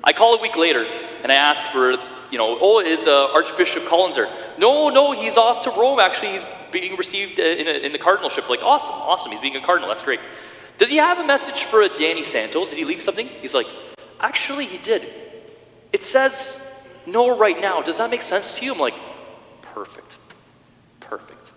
I 0.02 0.12
call 0.12 0.34
a 0.34 0.42
week 0.42 0.56
later 0.56 0.84
and 1.22 1.30
I 1.30 1.36
ask 1.36 1.64
for, 1.66 1.92
you 2.32 2.38
know, 2.38 2.58
oh, 2.60 2.80
is 2.80 3.06
uh, 3.06 3.28
Archbishop 3.32 3.86
Collins 3.86 4.16
there? 4.16 4.28
No, 4.58 4.88
no, 4.88 5.12
he's 5.12 5.36
off 5.36 5.62
to 5.64 5.70
Rome. 5.70 6.00
Actually, 6.00 6.32
he's 6.32 6.46
being 6.72 6.96
received 6.96 7.38
uh, 7.38 7.44
in, 7.44 7.68
a, 7.68 7.86
in 7.86 7.92
the 7.92 7.98
cardinalship. 7.98 8.48
Like, 8.48 8.62
awesome, 8.62 8.94
awesome. 8.94 9.30
He's 9.30 9.40
being 9.40 9.56
a 9.56 9.60
cardinal. 9.60 9.88
That's 9.88 10.02
great. 10.02 10.20
Does 10.78 10.88
he 10.88 10.96
have 10.96 11.18
a 11.18 11.26
message 11.26 11.64
for 11.64 11.86
Danny 11.88 12.24
Santos? 12.24 12.70
Did 12.70 12.78
he 12.78 12.84
leave 12.84 13.02
something? 13.02 13.28
He's 13.28 13.54
like, 13.54 13.66
actually, 14.18 14.66
he 14.66 14.78
did. 14.78 15.29
It 15.92 16.02
says 16.02 16.60
no 17.06 17.36
right 17.36 17.60
now. 17.60 17.82
Does 17.82 17.98
that 17.98 18.10
make 18.10 18.22
sense 18.22 18.52
to 18.54 18.64
you? 18.64 18.72
I'm 18.72 18.78
like, 18.78 18.94
perfect. 19.62 20.14
Perfect. 21.00 21.50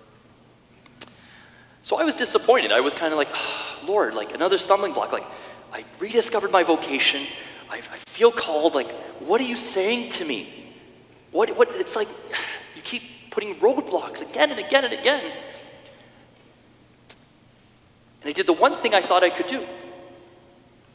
So 1.84 1.98
I 1.98 2.04
was 2.04 2.16
disappointed. 2.16 2.72
I 2.72 2.80
was 2.80 2.96
kind 2.96 3.12
of 3.12 3.18
like, 3.18 3.30
oh, 3.34 3.80
Lord, 3.86 4.16
like 4.16 4.34
another 4.34 4.58
stumbling 4.58 4.94
block. 4.94 5.12
Like, 5.12 5.26
I 5.72 5.84
rediscovered 6.00 6.52
my 6.52 6.64
vocation. 6.64 7.26
I, 7.70 7.78
I 7.78 7.98
feel 7.98 8.32
called. 8.32 8.76
Like, 8.76 8.92
what 9.20 9.42
are 9.42 9.46
you 9.46 9.56
saying 9.56 10.10
to 10.12 10.26
me? 10.26 10.72
What, 11.32 11.56
what, 11.58 11.70
it's 11.72 11.96
like 11.96 12.08
you 12.76 12.82
keep 12.82 13.04
putting 13.32 13.56
roadblocks 13.56 14.22
again 14.22 14.52
and 14.52 14.60
again 14.60 14.86
and 14.86 14.94
again. 14.94 15.24
And 18.22 18.30
I 18.30 18.32
did 18.32 18.48
the 18.48 18.54
one 18.54 18.80
thing 18.80 18.96
I 18.96 19.02
thought 19.02 19.24
I 19.24 19.30
could 19.30 19.48
do. 19.48 19.68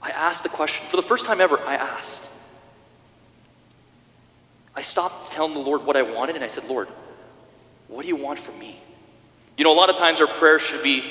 I 0.01 0.11
asked 0.11 0.45
the 0.45 0.49
question. 0.49 0.87
For 0.89 0.97
the 0.97 1.03
first 1.03 1.27
time 1.27 1.41
ever, 1.41 1.61
I 1.61 1.75
asked. 1.75 2.31
I 4.79 4.81
stopped 4.81 5.33
telling 5.33 5.55
the 5.55 5.59
Lord 5.59 5.85
what 5.85 5.97
I 5.97 6.03
wanted 6.03 6.37
and 6.37 6.45
I 6.45 6.47
said, 6.47 6.69
Lord, 6.69 6.87
what 7.89 8.03
do 8.03 8.09
you 8.09 8.15
want 8.15 8.39
from 8.39 8.57
me? 8.61 8.79
You 9.57 9.65
know, 9.65 9.73
a 9.73 9.75
lot 9.75 9.91
of 9.91 9.97
times 9.97 10.21
our 10.21 10.29
prayer 10.29 10.61
should 10.61 10.85
be, 10.85 11.03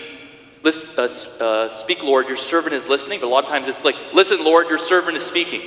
uh, 0.64 0.70
uh, 1.02 1.70
speak, 1.70 2.02
Lord, 2.02 2.30
your 2.30 2.38
servant 2.38 2.74
is 2.74 2.88
listening, 2.88 3.20
but 3.20 3.28
a 3.28 3.30
lot 3.30 3.44
of 3.44 3.50
times 3.50 3.68
it's 3.68 3.84
like, 3.84 3.98
listen, 4.14 4.42
Lord, 4.42 4.70
your 4.70 4.78
servant 4.78 5.18
is 5.18 5.24
speaking. 5.24 5.64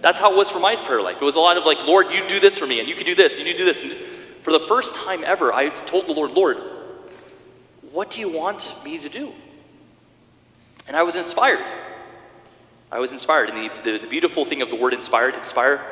That's 0.00 0.18
how 0.18 0.32
it 0.32 0.36
was 0.38 0.48
for 0.48 0.58
my 0.58 0.74
prayer 0.74 1.02
life. 1.02 1.18
It 1.20 1.24
was 1.24 1.34
a 1.34 1.38
lot 1.38 1.58
of 1.58 1.66
like, 1.66 1.86
Lord, 1.86 2.10
you 2.10 2.26
do 2.26 2.40
this 2.40 2.56
for 2.56 2.66
me, 2.66 2.80
and 2.80 2.88
you 2.88 2.94
can 2.94 3.04
do 3.04 3.14
this, 3.14 3.36
and 3.36 3.46
you 3.46 3.54
do 3.54 3.66
this. 3.66 3.82
And 3.82 3.92
for 4.42 4.50
the 4.50 4.60
first 4.60 4.94
time 4.94 5.22
ever, 5.22 5.52
I 5.52 5.68
told 5.68 6.06
the 6.06 6.14
Lord, 6.14 6.30
Lord, 6.30 6.56
what 7.90 8.08
do 8.08 8.20
you 8.20 8.30
want 8.30 8.74
me 8.86 8.96
to 8.96 9.10
do? 9.10 9.34
And 10.88 10.96
I 10.96 11.02
was 11.02 11.14
inspired. 11.14 11.62
I 12.90 13.00
was 13.00 13.12
inspired. 13.12 13.50
And 13.50 13.58
the, 13.58 13.92
the, 13.92 13.98
the 13.98 14.08
beautiful 14.08 14.46
thing 14.46 14.62
of 14.62 14.70
the 14.70 14.76
word 14.76 14.94
inspired, 14.94 15.34
inspire, 15.34 15.84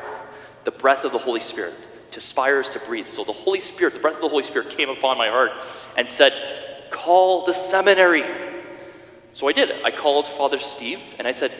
the 0.63 0.71
breath 0.71 1.03
of 1.03 1.11
the 1.11 1.17
Holy 1.17 1.39
Spirit 1.39 1.73
to 2.11 2.19
spires 2.19 2.69
to 2.71 2.79
breathe. 2.79 3.07
So 3.07 3.23
the 3.23 3.33
Holy 3.33 3.61
Spirit, 3.61 3.93
the 3.93 3.99
breath 3.99 4.15
of 4.15 4.21
the 4.21 4.29
Holy 4.29 4.43
Spirit 4.43 4.69
came 4.69 4.89
upon 4.89 5.17
my 5.17 5.27
heart 5.27 5.51
and 5.97 6.09
said, 6.09 6.33
Call 6.91 7.45
the 7.45 7.53
seminary. 7.53 8.25
So 9.33 9.47
I 9.47 9.53
did. 9.53 9.81
I 9.83 9.91
called 9.91 10.27
Father 10.27 10.59
Steve 10.59 10.99
and 11.17 11.27
I 11.27 11.31
said, 11.31 11.53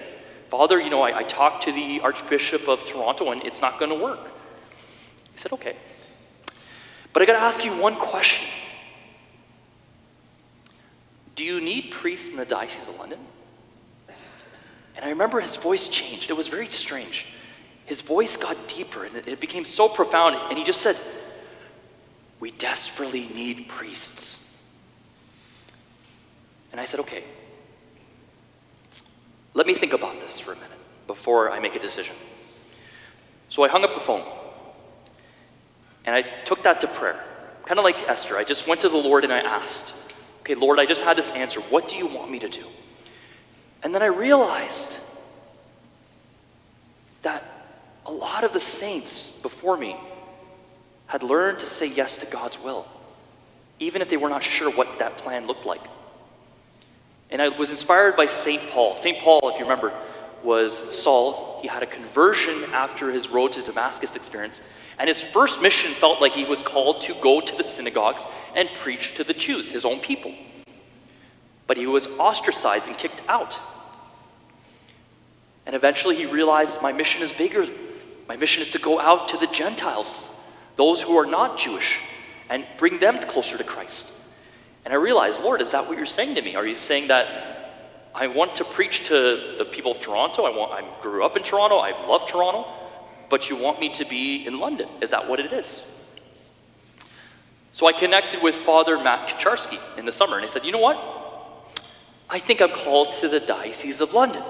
Father, 0.50 0.80
you 0.80 0.90
know, 0.90 1.02
I, 1.02 1.20
I 1.20 1.24
talked 1.24 1.64
to 1.64 1.72
the 1.72 2.02
Archbishop 2.02 2.68
of 2.68 2.86
Toronto 2.86 3.32
and 3.32 3.42
it's 3.44 3.62
not 3.62 3.80
going 3.80 3.92
to 3.92 4.04
work. 4.04 4.20
He 5.32 5.40
said, 5.40 5.54
Okay. 5.54 5.76
But 7.14 7.22
I 7.22 7.26
got 7.26 7.34
to 7.34 7.40
ask 7.40 7.64
you 7.64 7.76
one 7.76 7.96
question 7.96 8.48
Do 11.36 11.46
you 11.46 11.62
need 11.62 11.92
priests 11.92 12.32
in 12.32 12.38
the 12.38 12.46
Diocese 12.46 12.88
of 12.88 13.00
London? 13.00 13.20
And 14.98 15.06
I 15.06 15.10
remember 15.10 15.40
his 15.40 15.56
voice 15.56 15.88
changed. 15.88 16.30
It 16.30 16.34
was 16.34 16.50
very 16.50 16.70
strange. 16.70 17.26
His 17.92 18.00
voice 18.00 18.38
got 18.38 18.70
deeper 18.70 19.04
and 19.04 19.18
it 19.18 19.42
became 19.42 19.66
so 19.66 19.90
profound. 19.90 20.38
And 20.48 20.58
he 20.58 20.64
just 20.64 20.80
said, 20.80 20.96
We 22.40 22.52
desperately 22.52 23.28
need 23.28 23.68
priests. 23.68 24.42
And 26.72 26.80
I 26.80 26.86
said, 26.86 27.02
Okay, 27.02 27.26
let 29.54 29.68
me 29.68 29.74
think 29.74 29.92
about 29.92 30.22
this 30.22 30.40
for 30.40 30.54
a 30.54 30.56
minute 30.56 30.80
before 31.06 31.52
I 31.52 31.60
make 31.60 31.76
a 31.76 31.80
decision. 31.80 32.16
So 33.50 33.62
I 33.64 33.68
hung 33.68 33.84
up 33.84 33.94
the 33.94 34.00
phone 34.00 34.24
and 36.06 36.16
I 36.16 36.22
took 36.46 36.64
that 36.64 36.80
to 36.80 36.88
prayer. 36.88 37.22
Kind 37.66 37.78
of 37.78 37.84
like 37.84 38.08
Esther, 38.08 38.38
I 38.38 38.46
just 38.46 38.70
went 38.70 38.80
to 38.80 38.88
the 38.88 38.96
Lord 38.96 39.26
and 39.26 39.34
I 39.34 39.40
asked, 39.40 39.94
Okay, 40.44 40.56
Lord, 40.56 40.80
I 40.80 40.86
just 40.86 41.04
had 41.04 41.18
this 41.18 41.32
answer. 41.34 41.60
What 41.60 41.90
do 41.90 41.98
you 41.98 42.08
want 42.08 42.32
me 42.32 42.40
to 42.40 42.48
do? 42.48 42.64
And 43.84 43.94
then 43.94 44.02
I 44.02 44.06
realized 44.06 44.98
that 47.24 47.51
a 48.06 48.12
lot 48.12 48.44
of 48.44 48.54
the 48.54 48.60
saints 48.60 49.30
before 49.42 49.78
me 49.78 49.96
had 51.08 51.24
learned 51.24 51.60
to 51.60 51.66
say 51.66 51.88
yes 51.88 52.18
to 52.18 52.26
God's 52.26 52.60
will, 52.60 52.88
even 53.80 54.02
if 54.02 54.10
they 54.10 54.18
were 54.18 54.30
not 54.30 54.44
sure 54.44 54.72
what 54.72 55.00
that 55.00 55.18
plan 55.18 55.48
looked 55.48 55.66
like. 55.66 55.82
And 57.30 57.42
I 57.42 57.50
was 57.50 57.72
inspired 57.72 58.16
by 58.16 58.26
St. 58.26 58.62
Paul. 58.70 58.98
St. 58.98 59.20
Paul, 59.20 59.40
if 59.50 59.58
you 59.58 59.64
remember, 59.64 59.94
was 60.44 60.96
Saul. 60.96 61.60
He 61.62 61.68
had 61.68 61.84
a 61.84 61.88
conversion 61.88 62.66
after 62.74 63.12
his 63.12 63.30
road 63.30 63.54
to 63.54 63.62
Damascus 63.62 64.16
experience. 64.16 64.62
And 65.00 65.08
his 65.08 65.22
first 65.22 65.62
mission 65.62 65.94
felt 65.94 66.22
like 66.22 66.34
he 66.34 66.46
was 66.46 66.62
called 66.62 67.02
to 67.04 67.14
go 67.22 67.40
to 67.40 67.56
the 67.56 67.64
synagogues 67.64 68.24
and 68.56 68.70
preach 68.76 69.16
to 69.16 69.24
the 69.24 69.34
Jews, 69.34 69.70
his 69.70 69.86
own 69.86 70.00
people. 70.00 70.34
But 71.68 71.78
he 71.78 71.88
was 71.88 72.08
ostracized 72.20 72.88
and 72.88 72.98
kicked 72.98 73.22
out. 73.28 73.60
And 75.66 75.76
eventually 75.76 76.16
he 76.16 76.26
realized 76.26 76.82
my 76.82 76.92
mission 76.92 77.22
is 77.22 77.32
bigger. 77.32 77.68
My 78.32 78.38
mission 78.38 78.62
is 78.62 78.70
to 78.70 78.80
go 78.80 78.98
out 78.98 79.28
to 79.28 79.38
the 79.38 79.48
Gentiles, 79.48 80.30
those 80.78 81.02
who 81.02 81.18
are 81.18 81.26
not 81.26 81.58
Jewish, 81.58 82.00
and 82.50 82.66
bring 82.78 82.98
them 82.98 83.20
closer 83.20 83.58
to 83.58 83.64
Christ. 83.66 84.14
And 84.86 84.94
I 84.94 84.96
realized, 84.96 85.42
Lord, 85.42 85.60
is 85.60 85.72
that 85.72 85.86
what 85.86 85.98
you're 85.98 86.06
saying 86.06 86.36
to 86.36 86.42
me? 86.42 86.56
Are 86.56 86.66
you 86.66 86.78
saying 86.78 87.10
that 87.10 88.08
I 88.16 88.28
want 88.28 88.56
to 88.56 88.64
preach 88.64 89.04
to 89.10 89.56
the 89.58 89.68
people 89.70 89.92
of 89.92 90.00
Toronto? 90.00 90.46
I, 90.46 90.50
want, 90.50 90.72
I 90.72 91.02
grew 91.02 91.26
up 91.26 91.36
in 91.36 91.44
Toronto. 91.44 91.80
I 91.80 91.92
love 92.08 92.26
Toronto. 92.26 92.66
But 93.30 93.50
you 93.50 93.58
want 93.58 93.82
me 93.82 93.90
to 93.96 94.06
be 94.06 94.48
in 94.48 94.62
London. 94.62 94.88
Is 95.02 95.10
that 95.10 95.28
what 95.28 95.42
it 95.42 95.52
is? 95.52 95.84
So 97.74 97.86
I 97.86 97.92
connected 97.92 98.42
with 98.42 98.56
Father 98.56 98.98
Matt 98.98 99.28
Kacharski 99.28 99.78
in 99.98 100.06
the 100.06 100.12
summer, 100.14 100.38
and 100.38 100.46
I 100.46 100.48
said, 100.48 100.64
you 100.64 100.72
know 100.72 100.78
what? 100.78 100.96
I 102.30 102.40
think 102.40 102.62
I'm 102.62 102.72
called 102.72 103.12
to 103.16 103.28
the 103.28 103.42
Diocese 103.42 104.00
of 104.00 104.14
London. 104.14 104.44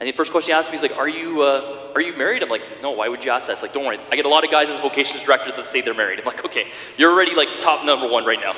And 0.00 0.08
the 0.08 0.12
first 0.12 0.30
question 0.30 0.52
he 0.52 0.58
asked 0.58 0.70
me 0.70 0.76
is 0.76 0.82
like, 0.82 0.96
"Are 0.96 1.08
you 1.08 1.42
uh, 1.42 1.90
are 1.94 2.00
you 2.00 2.16
married?" 2.16 2.42
I'm 2.42 2.48
like, 2.48 2.62
"No. 2.82 2.92
Why 2.92 3.08
would 3.08 3.24
you 3.24 3.32
ask 3.32 3.48
that?" 3.48 3.60
Like, 3.60 3.72
"Don't 3.72 3.84
worry. 3.84 3.98
I 4.12 4.16
get 4.16 4.26
a 4.26 4.28
lot 4.28 4.44
of 4.44 4.50
guys 4.50 4.68
as 4.68 4.78
vocations 4.78 5.22
directors 5.22 5.54
that 5.56 5.66
say 5.66 5.80
they're 5.80 5.94
married." 5.94 6.20
I'm 6.20 6.24
like, 6.24 6.44
"Okay, 6.44 6.68
you're 6.96 7.12
already 7.12 7.34
like 7.34 7.48
top 7.60 7.84
number 7.84 8.06
one 8.06 8.24
right 8.24 8.40
now." 8.40 8.54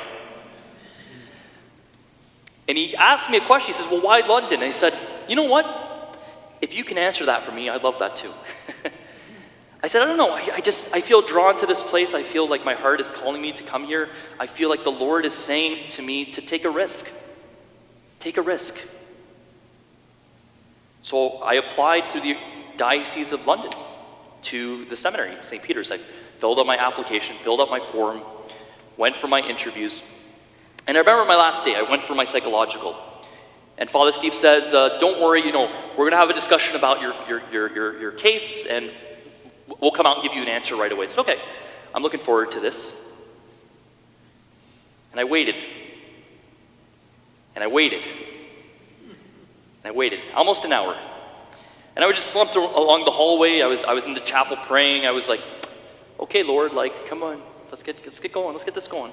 And 2.69 2.77
he 2.77 2.95
asked 2.95 3.31
me 3.31 3.39
a 3.39 3.41
question. 3.41 3.69
He 3.69 3.73
says, 3.73 3.91
"Well, 3.91 4.03
why 4.03 4.21
London?" 4.21 4.55
And 4.55 4.65
he 4.65 4.73
said, 4.73 4.95
"You 5.29 5.37
know 5.37 5.45
what? 5.45 6.19
If 6.61 6.75
you 6.75 6.85
can 6.85 6.99
answer 6.99 7.25
that 7.25 7.43
for 7.43 7.53
me, 7.53 7.71
I'd 7.71 7.83
love 7.83 7.99
that 8.01 8.17
too." 8.17 8.33
I 9.83 9.87
said, 9.87 10.03
"I 10.03 10.05
don't 10.05 10.19
know. 10.19 10.33
I, 10.33 10.57
I 10.57 10.61
just 10.61 10.95
I 10.95 11.01
feel 11.01 11.23
drawn 11.23 11.57
to 11.57 11.67
this 11.67 11.83
place. 11.83 12.13
I 12.13 12.23
feel 12.23 12.47
like 12.47 12.67
my 12.67 12.75
heart 12.75 13.01
is 13.01 13.11
calling 13.11 13.41
me 13.41 13.53
to 13.53 13.63
come 13.63 13.85
here. 13.85 14.11
I 14.39 14.47
feel 14.47 14.69
like 14.69 14.85
the 14.85 14.93
Lord 14.93 15.25
is 15.25 15.33
saying 15.33 15.89
to 15.91 16.03
me 16.03 16.27
to 16.33 16.43
take 16.43 16.67
a 16.67 16.71
risk. 16.71 17.09
Take 18.19 18.37
a 18.37 18.43
risk." 18.43 18.77
So 21.01 21.39
I 21.39 21.55
applied 21.55 22.05
through 22.07 22.23
the 22.23 22.37
Diocese 22.77 23.33
of 23.33 23.47
London 23.47 23.71
to 24.43 24.85
the 24.87 24.97
seminary, 24.97 25.37
St. 25.41 25.63
Peter's. 25.63 25.91
I 25.91 25.99
filled 26.39 26.59
out 26.59 26.67
my 26.67 26.77
application, 26.77 27.37
filled 27.43 27.61
out 27.61 27.71
my 27.71 27.81
form, 27.81 28.23
went 28.97 29.17
for 29.17 29.29
my 29.29 29.41
interviews. 29.41 30.03
And 30.87 30.97
I 30.97 31.01
remember 31.01 31.25
my 31.25 31.37
last 31.37 31.65
day, 31.65 31.75
I 31.75 31.83
went 31.83 32.05
for 32.05 32.15
my 32.15 32.25
psychological. 32.25 32.97
And 33.79 33.89
Father 33.89 34.13
Steve 34.13 34.35
says, 34.35 34.75
uh, 34.75 34.99
Don't 34.99 35.21
worry, 35.21 35.45
you 35.45 35.53
know, 35.53 35.71
we're 35.93 36.05
going 36.05 36.13
to 36.13 36.19
have 36.19 36.31
a 36.31 36.35
discussion 36.35 36.77
about 36.77 37.01
your, 37.01 37.15
your, 37.29 37.43
your, 37.51 37.75
your, 37.75 38.01
your 38.01 38.13
case, 38.13 38.67
and 38.67 38.91
we'll 39.81 39.91
come 39.91 40.07
out 40.07 40.19
and 40.19 40.23
give 40.23 40.35
you 40.35 40.43
an 40.43 40.49
answer 40.49 40.77
right 40.77 40.93
away. 40.93 41.05
I 41.05 41.09
said, 41.09 41.19
Okay, 41.21 41.41
I'm 41.95 42.03
looking 42.03 42.21
forward 42.21 42.53
to 42.53 42.61
this. 42.61 42.95
And 45.13 45.21
I 45.21 45.25
waited. 45.25 45.57
And 47.55 47.65
I 47.65 47.67
waited. 47.67 48.07
I 49.85 49.91
waited 49.91 50.21
almost 50.35 50.65
an 50.65 50.73
hour. 50.73 50.97
And 51.97 52.05
I 52.05 52.07
was 52.07 52.17
just 52.17 52.29
slumped 52.29 52.57
along 52.57 53.05
the 53.05 53.11
hallway. 53.11 53.63
I 53.63 53.67
was, 53.67 53.83
I 53.85 53.93
was 53.93 54.05
in 54.05 54.15
the 54.15 54.21
chapel 54.21 54.57
praying. 54.57 55.07
I 55.07 55.11
was 55.11 55.29
like, 55.29 55.41
okay, 56.19 56.43
Lord, 56.43 56.73
like, 56.73 57.09
come 57.09 57.23
on, 57.23 57.43
let's 57.71 57.83
get, 57.83 57.97
let's 58.05 58.21
get 58.21 58.33
going. 58.33 58.53
Let's 58.53 58.65
get 58.65 58.75
this 58.75 58.89
going. 58.89 59.13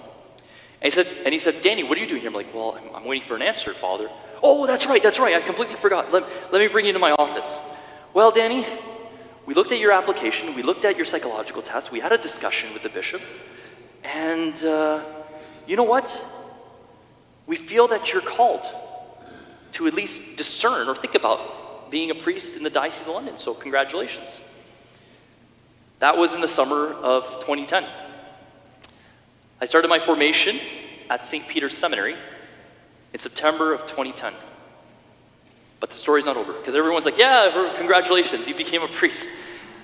And 0.80 0.84
he 0.84 0.89
said, 0.91 1.08
and 1.25 1.34
he 1.34 1.39
said, 1.39 1.62
Danny, 1.62 1.84
what 1.84 1.97
are 1.97 2.01
you 2.01 2.08
doing 2.08 2.21
here? 2.21 2.30
I'm 2.30 2.36
like, 2.36 2.53
well, 2.53 2.77
I'm, 2.80 2.95
I'm 2.95 3.06
waiting 3.06 3.27
for 3.27 3.36
an 3.36 3.41
answer, 3.41 3.73
Father. 3.73 4.10
Oh, 4.43 4.67
that's 4.67 4.86
right, 4.86 5.01
that's 5.01 5.19
right. 5.19 5.36
I 5.36 5.41
completely 5.41 5.75
forgot. 5.75 6.12
Let, 6.12 6.23
let 6.51 6.60
me 6.60 6.67
bring 6.67 6.86
you 6.86 6.93
to 6.93 6.99
my 6.99 7.12
office. 7.12 7.58
Well, 8.13 8.30
Danny, 8.30 8.65
we 9.47 9.53
looked 9.53 9.71
at 9.71 9.80
your 9.80 9.91
application. 9.91 10.53
We 10.53 10.62
looked 10.62 10.86
at 10.86 10.95
your 10.95 11.06
psychological 11.06 11.63
test. 11.63 11.91
We 11.91 11.99
had 11.99 12.12
a 12.12 12.17
discussion 12.17 12.73
with 12.73 12.84
the 12.84 12.89
bishop. 12.89 13.21
And 14.03 14.63
uh, 14.63 15.03
you 15.65 15.75
know 15.75 15.84
what? 15.84 16.25
We 17.47 17.56
feel 17.56 17.88
that 17.88 18.13
you're 18.13 18.21
called 18.21 18.65
to 19.78 19.86
at 19.86 19.94
least 19.94 20.36
discern 20.38 20.88
or 20.88 20.96
think 20.96 21.13
about 21.13 21.92
being 21.92 22.10
a 22.10 22.16
priest 22.16 22.56
in 22.56 22.63
the 22.63 22.70
Diocese 22.70 23.04
of 23.04 23.13
London. 23.13 23.38
So, 23.38 23.54
congratulations. 23.54 24.42
That 26.00 26.18
was 26.18 26.34
in 26.34 26.42
the 26.42 26.48
summer 26.48 26.94
of 26.94 27.26
2010. 27.42 27.86
I 29.62 29.66
started 29.66 29.88
my 29.88 30.00
formation 30.00 30.60
at 31.12 31.28
St. 31.28 31.48
Peter's 31.48 31.78
Seminary 31.78 32.16
in 33.13 33.20
September 33.20 33.72
of 33.72 33.82
2010. 33.82 34.34
But 35.80 35.92
the 35.92 35.98
story's 35.98 36.26
not 36.26 36.38
over 36.38 36.54
because 36.54 36.74
everyone's 36.74 37.06
like, 37.06 37.20
yeah, 37.20 37.74
congratulations, 37.78 38.48
you 38.48 38.56
became 38.56 38.82
a 38.82 38.88
priest. 38.88 39.30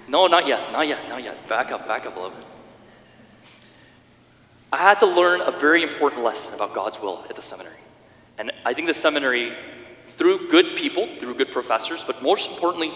No, 0.08 0.26
not 0.26 0.48
yet, 0.48 0.72
not 0.72 0.88
yet, 0.88 1.08
not 1.08 1.24
yet. 1.24 1.48
Back 1.48 1.72
up, 1.72 1.88
back 1.88 2.08
up 2.08 2.16
a 2.18 2.20
little 2.20 2.36
bit. 2.36 2.48
I 4.72 4.78
had 4.78 5.00
to 5.02 5.06
learn 5.06 5.42
a 5.42 5.52
very 5.52 5.84
important 5.84 6.24
lesson 6.24 6.56
about 6.56 6.74
God's 6.74 7.00
will 7.00 7.24
at 7.30 7.36
the 7.36 7.44
seminary. 7.44 7.78
And 8.40 8.52
I 8.66 8.74
think 8.74 8.88
the 8.88 8.94
seminary 8.96 9.56
through 10.17 10.49
good 10.49 10.76
people, 10.76 11.08
through 11.19 11.36
good 11.36 11.52
professors, 11.52 12.04
but 12.04 12.21
most 12.21 12.52
importantly, 12.52 12.93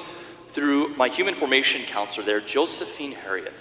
through 0.50 0.90
my 0.96 1.08
human 1.08 1.36
formation 1.36 1.82
counselor 1.84 2.26
there, 2.26 2.42
Josephine 2.42 3.12
Harriet, 3.12 3.54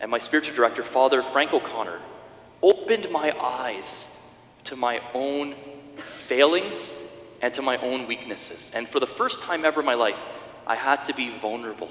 and 0.00 0.10
my 0.10 0.18
spiritual 0.18 0.54
director, 0.54 0.82
Father 0.82 1.22
Frank 1.22 1.52
O'Connor, 1.52 1.98
opened 2.62 3.10
my 3.10 3.36
eyes 3.38 4.06
to 4.64 4.76
my 4.76 5.00
own 5.14 5.54
failings 6.26 6.94
and 7.40 7.52
to 7.54 7.62
my 7.62 7.76
own 7.78 8.06
weaknesses. 8.06 8.70
And 8.74 8.88
for 8.88 9.00
the 9.00 9.06
first 9.06 9.42
time 9.42 9.64
ever 9.64 9.80
in 9.80 9.86
my 9.86 9.94
life, 9.94 10.18
I 10.66 10.74
had 10.74 11.04
to 11.06 11.14
be 11.14 11.30
vulnerable. 11.38 11.90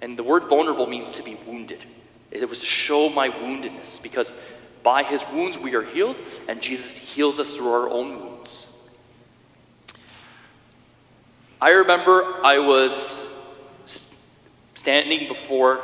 And 0.00 0.18
the 0.18 0.24
word 0.24 0.48
vulnerable 0.48 0.86
means 0.86 1.12
to 1.12 1.22
be 1.22 1.36
wounded. 1.46 1.84
It 2.30 2.48
was 2.48 2.60
to 2.60 2.66
show 2.66 3.08
my 3.08 3.28
woundedness 3.28 4.02
because 4.02 4.32
by 4.82 5.02
his 5.04 5.22
wounds 5.32 5.58
we 5.58 5.74
are 5.74 5.82
healed, 5.82 6.16
and 6.48 6.60
Jesus 6.60 6.96
heals 6.96 7.38
us 7.38 7.54
through 7.54 7.70
our 7.70 7.88
own 7.88 8.20
wounds. 8.20 8.71
I 11.62 11.70
remember 11.70 12.44
I 12.44 12.58
was 12.58 13.24
standing 14.74 15.28
before 15.28 15.80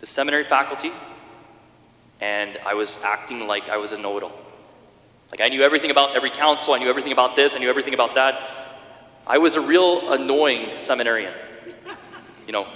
the 0.00 0.06
seminary 0.08 0.42
faculty 0.42 0.90
and 2.20 2.58
I 2.66 2.74
was 2.74 2.98
acting 3.04 3.46
like 3.46 3.68
I 3.68 3.76
was 3.76 3.92
a 3.92 3.98
know 3.98 4.16
it 4.16 4.24
all. 4.24 4.36
Like 5.30 5.40
I 5.40 5.48
knew 5.48 5.62
everything 5.62 5.92
about 5.92 6.16
every 6.16 6.30
council, 6.30 6.74
I 6.74 6.78
knew 6.78 6.88
everything 6.88 7.12
about 7.12 7.36
this, 7.36 7.54
I 7.54 7.60
knew 7.60 7.70
everything 7.70 7.94
about 7.94 8.16
that. 8.16 8.42
I 9.28 9.38
was 9.38 9.54
a 9.54 9.60
real 9.60 10.12
annoying 10.12 10.76
seminarian. 10.76 11.32
You 12.48 12.52
know, 12.52 12.66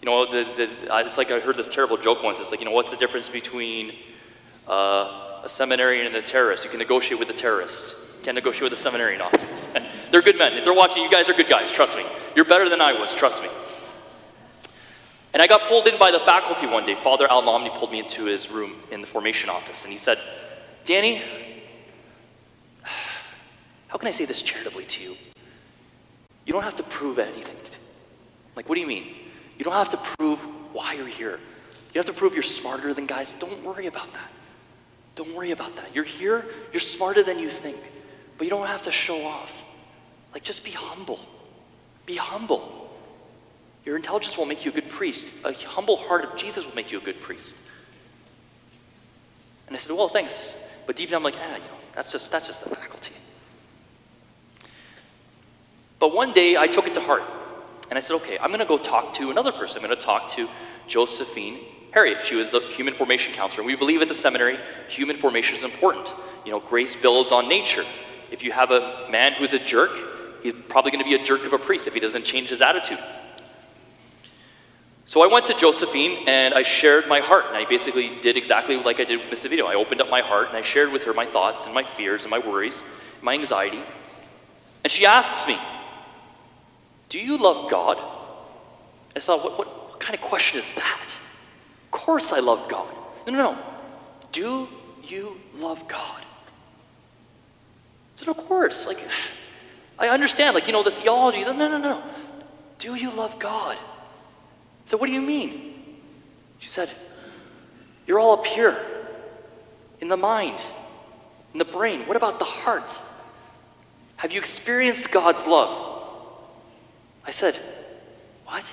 you 0.00 0.06
know, 0.06 0.24
the, 0.24 0.44
the, 0.56 0.98
it's 1.04 1.18
like 1.18 1.30
I 1.30 1.40
heard 1.40 1.58
this 1.58 1.68
terrible 1.68 1.98
joke 1.98 2.22
once. 2.22 2.40
It's 2.40 2.50
like, 2.50 2.60
you 2.60 2.66
know, 2.66 2.72
what's 2.72 2.90
the 2.90 2.96
difference 2.96 3.28
between 3.28 3.92
uh, 4.66 5.42
a 5.44 5.48
seminarian 5.48 6.06
and 6.06 6.16
a 6.16 6.22
terrorist? 6.22 6.64
You 6.64 6.70
can 6.70 6.78
negotiate 6.78 7.20
with 7.20 7.28
a 7.28 7.34
terrorist. 7.34 7.96
You 8.16 8.24
can't 8.24 8.34
negotiate 8.34 8.62
with 8.62 8.72
a 8.72 8.82
seminarian 8.82 9.20
often. 9.20 9.46
They're 10.14 10.22
good 10.22 10.38
men. 10.38 10.52
If 10.52 10.62
they're 10.62 10.72
watching, 10.72 11.02
you 11.02 11.10
guys 11.10 11.28
are 11.28 11.32
good 11.32 11.48
guys, 11.48 11.72
trust 11.72 11.96
me. 11.96 12.04
You're 12.36 12.44
better 12.44 12.68
than 12.68 12.80
I 12.80 12.92
was, 12.92 13.12
trust 13.12 13.42
me. 13.42 13.48
And 15.32 15.42
I 15.42 15.48
got 15.48 15.66
pulled 15.66 15.88
in 15.88 15.98
by 15.98 16.12
the 16.12 16.20
faculty 16.20 16.68
one 16.68 16.86
day. 16.86 16.94
Father 16.94 17.28
Al 17.28 17.42
Momni 17.42 17.76
pulled 17.76 17.90
me 17.90 17.98
into 17.98 18.26
his 18.26 18.48
room 18.48 18.74
in 18.92 19.00
the 19.00 19.08
formation 19.08 19.50
office, 19.50 19.82
and 19.82 19.90
he 19.90 19.98
said, 19.98 20.20
Danny, 20.84 21.20
how 23.88 23.98
can 23.98 24.06
I 24.06 24.12
say 24.12 24.24
this 24.24 24.40
charitably 24.40 24.84
to 24.84 25.02
you? 25.02 25.16
You 26.46 26.52
don't 26.52 26.62
have 26.62 26.76
to 26.76 26.84
prove 26.84 27.18
anything. 27.18 27.56
Like, 28.54 28.68
what 28.68 28.76
do 28.76 28.82
you 28.82 28.86
mean? 28.86 29.16
You 29.58 29.64
don't 29.64 29.74
have 29.74 29.90
to 29.90 29.96
prove 29.96 30.38
why 30.72 30.92
you're 30.92 31.08
here. 31.08 31.40
You 31.92 31.98
have 31.98 32.06
to 32.06 32.12
prove 32.12 32.34
you're 32.34 32.44
smarter 32.44 32.94
than 32.94 33.06
guys. 33.06 33.32
Don't 33.32 33.64
worry 33.64 33.88
about 33.88 34.12
that. 34.12 34.30
Don't 35.16 35.34
worry 35.34 35.50
about 35.50 35.74
that. 35.74 35.92
You're 35.92 36.04
here, 36.04 36.44
you're 36.72 36.78
smarter 36.78 37.24
than 37.24 37.40
you 37.40 37.50
think, 37.50 37.78
but 38.38 38.44
you 38.44 38.50
don't 38.50 38.68
have 38.68 38.82
to 38.82 38.92
show 38.92 39.20
off. 39.24 39.63
Like, 40.34 40.42
just 40.42 40.64
be 40.64 40.72
humble. 40.72 41.20
Be 42.04 42.16
humble. 42.16 42.90
Your 43.84 43.96
intelligence 43.96 44.36
will 44.36 44.46
make 44.46 44.64
you 44.64 44.70
a 44.70 44.74
good 44.74 44.90
priest. 44.90 45.24
A 45.44 45.52
humble 45.52 45.96
heart 45.96 46.24
of 46.24 46.36
Jesus 46.36 46.66
will 46.66 46.74
make 46.74 46.90
you 46.92 46.98
a 46.98 47.02
good 47.02 47.20
priest. 47.20 47.56
And 49.66 49.76
I 49.76 49.78
said, 49.78 49.92
Well, 49.92 50.08
thanks. 50.08 50.54
But 50.86 50.96
deep 50.96 51.10
down, 51.10 51.18
I'm 51.18 51.22
like, 51.22 51.34
ah, 51.38 51.54
you 51.54 51.60
know, 51.60 51.78
that's 51.94 52.12
just, 52.12 52.30
that's 52.30 52.46
just 52.46 52.62
the 52.62 52.74
faculty. 52.74 53.12
But 55.98 56.14
one 56.14 56.32
day 56.32 56.56
I 56.56 56.66
took 56.66 56.86
it 56.86 56.94
to 56.94 57.00
heart. 57.00 57.22
And 57.90 57.98
I 57.98 58.00
said, 58.00 58.16
okay, 58.16 58.38
I'm 58.38 58.48
going 58.48 58.60
to 58.60 58.66
go 58.66 58.78
talk 58.78 59.14
to 59.14 59.30
another 59.30 59.52
person. 59.52 59.78
I'm 59.78 59.86
going 59.86 59.96
to 59.96 60.04
talk 60.04 60.30
to 60.32 60.48
Josephine 60.86 61.60
Harriet. 61.92 62.26
She 62.26 62.34
was 62.34 62.50
the 62.50 62.60
human 62.60 62.94
formation 62.94 63.32
counselor. 63.32 63.62
And 63.62 63.66
we 63.66 63.76
believe 63.76 64.02
at 64.02 64.08
the 64.08 64.14
seminary, 64.14 64.58
human 64.88 65.16
formation 65.16 65.56
is 65.56 65.64
important. 65.64 66.12
You 66.44 66.52
know, 66.52 66.60
grace 66.60 66.96
builds 66.96 67.30
on 67.30 67.48
nature. 67.48 67.84
If 68.30 68.42
you 68.42 68.52
have 68.52 68.70
a 68.70 69.06
man 69.10 69.34
who's 69.34 69.52
a 69.52 69.58
jerk, 69.58 69.92
he's 70.44 70.52
probably 70.68 70.92
going 70.92 71.02
to 71.02 71.08
be 71.08 71.16
a 71.16 71.24
jerk 71.24 71.44
of 71.44 71.52
a 71.52 71.58
priest 71.58 71.88
if 71.88 71.94
he 71.94 72.00
doesn't 72.00 72.24
change 72.24 72.50
his 72.50 72.60
attitude. 72.60 73.00
So 75.06 75.22
I 75.22 75.26
went 75.26 75.46
to 75.46 75.54
Josephine 75.54 76.28
and 76.28 76.54
I 76.54 76.62
shared 76.62 77.08
my 77.08 77.20
heart. 77.20 77.46
And 77.48 77.56
I 77.56 77.64
basically 77.64 78.18
did 78.20 78.36
exactly 78.36 78.76
like 78.76 79.00
I 79.00 79.04
did 79.04 79.18
with 79.18 79.28
Mr. 79.28 79.48
Video. 79.48 79.66
I 79.66 79.74
opened 79.74 80.00
up 80.00 80.08
my 80.08 80.20
heart 80.20 80.48
and 80.48 80.56
I 80.56 80.62
shared 80.62 80.92
with 80.92 81.02
her 81.04 81.12
my 81.12 81.26
thoughts 81.26 81.64
and 81.64 81.74
my 81.74 81.82
fears 81.82 82.22
and 82.22 82.30
my 82.30 82.38
worries, 82.38 82.82
my 83.20 83.34
anxiety. 83.34 83.82
And 84.82 84.90
she 84.90 85.04
asks 85.06 85.46
me, 85.46 85.58
do 87.08 87.18
you 87.18 87.38
love 87.38 87.70
God? 87.70 87.98
I 89.16 89.20
thought, 89.20 89.44
what, 89.44 89.58
what, 89.58 89.90
what 89.90 90.00
kind 90.00 90.14
of 90.14 90.20
question 90.20 90.58
is 90.58 90.70
that? 90.72 91.06
Of 91.84 91.90
course 91.90 92.32
I 92.32 92.40
love 92.40 92.68
God. 92.68 92.88
No, 93.26 93.32
no, 93.32 93.52
no. 93.52 93.58
Do 94.32 94.68
you 95.02 95.40
love 95.54 95.86
God? 95.88 96.20
I 96.20 98.16
said, 98.16 98.28
of 98.28 98.36
course. 98.36 98.86
Like, 98.86 98.98
I 99.98 100.08
understand, 100.08 100.54
like, 100.54 100.66
you 100.66 100.72
know, 100.72 100.82
the 100.82 100.90
theology. 100.90 101.42
No, 101.42 101.52
no, 101.52 101.68
no, 101.68 101.78
no. 101.78 102.02
Do 102.78 102.94
you 102.94 103.10
love 103.10 103.38
God? 103.38 103.78
Said, 104.86 105.00
what 105.00 105.06
do 105.06 105.12
you 105.12 105.22
mean? 105.22 106.00
She 106.58 106.68
said, 106.68 106.90
you're 108.06 108.18
all 108.18 108.32
up 108.32 108.46
here 108.46 108.76
in 110.00 110.08
the 110.08 110.16
mind, 110.16 110.62
in 111.52 111.58
the 111.58 111.64
brain. 111.64 112.06
What 112.06 112.16
about 112.16 112.38
the 112.38 112.44
heart? 112.44 112.98
Have 114.16 114.32
you 114.32 114.40
experienced 114.40 115.10
God's 115.10 115.46
love? 115.46 115.94
I 117.26 117.30
said, 117.30 117.56
What? 118.44 118.64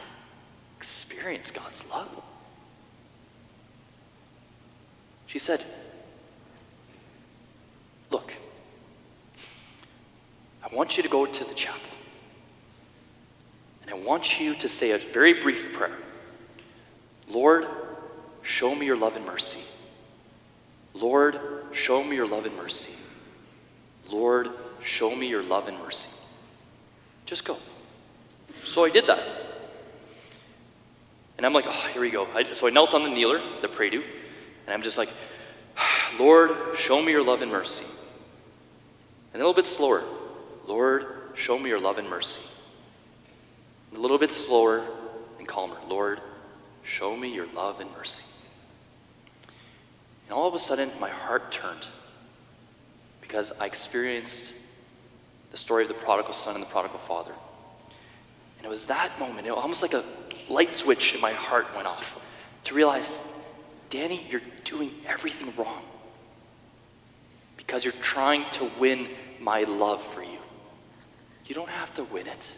Experience 0.77 1.51
God's 1.51 1.85
love? 1.89 2.09
She 5.27 5.39
said, 5.39 5.63
Look, 8.09 8.33
I 10.71 10.75
want 10.75 10.97
you 10.97 11.03
to 11.03 11.09
go 11.09 11.25
to 11.25 11.43
the 11.43 11.53
chapel. 11.53 11.81
And 13.83 13.91
I 13.91 13.97
want 13.97 14.39
you 14.39 14.55
to 14.55 14.69
say 14.69 14.91
a 14.91 14.97
very 14.97 15.33
brief 15.33 15.73
prayer 15.73 15.97
Lord, 17.27 17.67
show 18.41 18.75
me 18.75 18.85
your 18.85 18.97
love 18.97 19.15
and 19.15 19.25
mercy. 19.25 19.61
Lord, 20.93 21.39
show 21.71 22.03
me 22.03 22.15
your 22.15 22.25
love 22.25 22.45
and 22.45 22.55
mercy. 22.55 22.91
Lord, 24.09 24.49
show 24.81 25.15
me 25.15 25.27
your 25.27 25.41
love 25.41 25.69
and 25.69 25.77
mercy. 25.79 26.09
Just 27.25 27.45
go. 27.45 27.57
So 28.65 28.83
I 28.83 28.89
did 28.89 29.07
that. 29.07 29.25
And 31.37 31.45
I'm 31.45 31.53
like, 31.53 31.65
oh, 31.67 31.89
here 31.93 32.01
we 32.01 32.11
go. 32.11 32.27
I, 32.35 32.51
so 32.53 32.67
I 32.67 32.69
knelt 32.69 32.93
on 32.93 33.03
the 33.03 33.09
kneeler, 33.09 33.41
the 33.61 33.67
to, 33.67 34.03
and 34.67 34.73
I'm 34.73 34.81
just 34.81 34.97
like, 34.97 35.09
Lord, 36.19 36.51
show 36.75 37.01
me 37.01 37.11
your 37.11 37.23
love 37.23 37.41
and 37.41 37.51
mercy. 37.51 37.85
And 39.33 39.41
a 39.41 39.45
little 39.45 39.53
bit 39.53 39.65
slower, 39.65 40.03
Lord, 40.67 41.05
show 41.33 41.57
me 41.57 41.69
your 41.69 41.79
love 41.79 41.97
and 41.97 42.09
mercy. 42.09 42.43
A 43.95 43.97
little 43.97 44.17
bit 44.17 44.31
slower 44.31 44.85
and 45.37 45.47
calmer, 45.47 45.77
Lord, 45.87 46.21
show 46.83 47.15
me 47.15 47.33
your 47.33 47.47
love 47.53 47.79
and 47.79 47.91
mercy. 47.91 48.25
And 50.27 50.33
all 50.33 50.47
of 50.47 50.53
a 50.53 50.59
sudden, 50.59 50.91
my 50.99 51.09
heart 51.09 51.51
turned 51.51 51.87
because 53.21 53.51
I 53.59 53.65
experienced 53.65 54.53
the 55.51 55.57
story 55.57 55.83
of 55.83 55.89
the 55.89 55.95
prodigal 55.95 56.33
son 56.33 56.55
and 56.55 56.63
the 56.63 56.67
prodigal 56.67 56.99
father. 56.99 57.33
And 58.57 58.65
it 58.65 58.69
was 58.69 58.85
that 58.85 59.19
moment, 59.19 59.47
it 59.47 59.51
was 59.51 59.61
almost 59.61 59.81
like 59.81 59.93
a 59.93 60.03
light 60.49 60.73
switch 60.75 61.13
in 61.13 61.21
my 61.21 61.33
heart 61.33 61.67
went 61.75 61.87
off 61.87 62.19
to 62.65 62.75
realize, 62.75 63.19
Danny, 63.89 64.25
you're 64.29 64.41
doing 64.63 64.91
everything 65.05 65.53
wrong 65.57 65.83
because 67.57 67.83
you're 67.83 67.93
trying 68.01 68.49
to 68.51 68.69
win 68.79 69.07
my 69.39 69.63
love 69.63 70.03
for 70.13 70.23
you. 70.23 70.30
You 71.51 71.55
don't 71.55 71.69
have 71.69 71.93
to 71.95 72.05
win 72.05 72.27
it. 72.27 72.53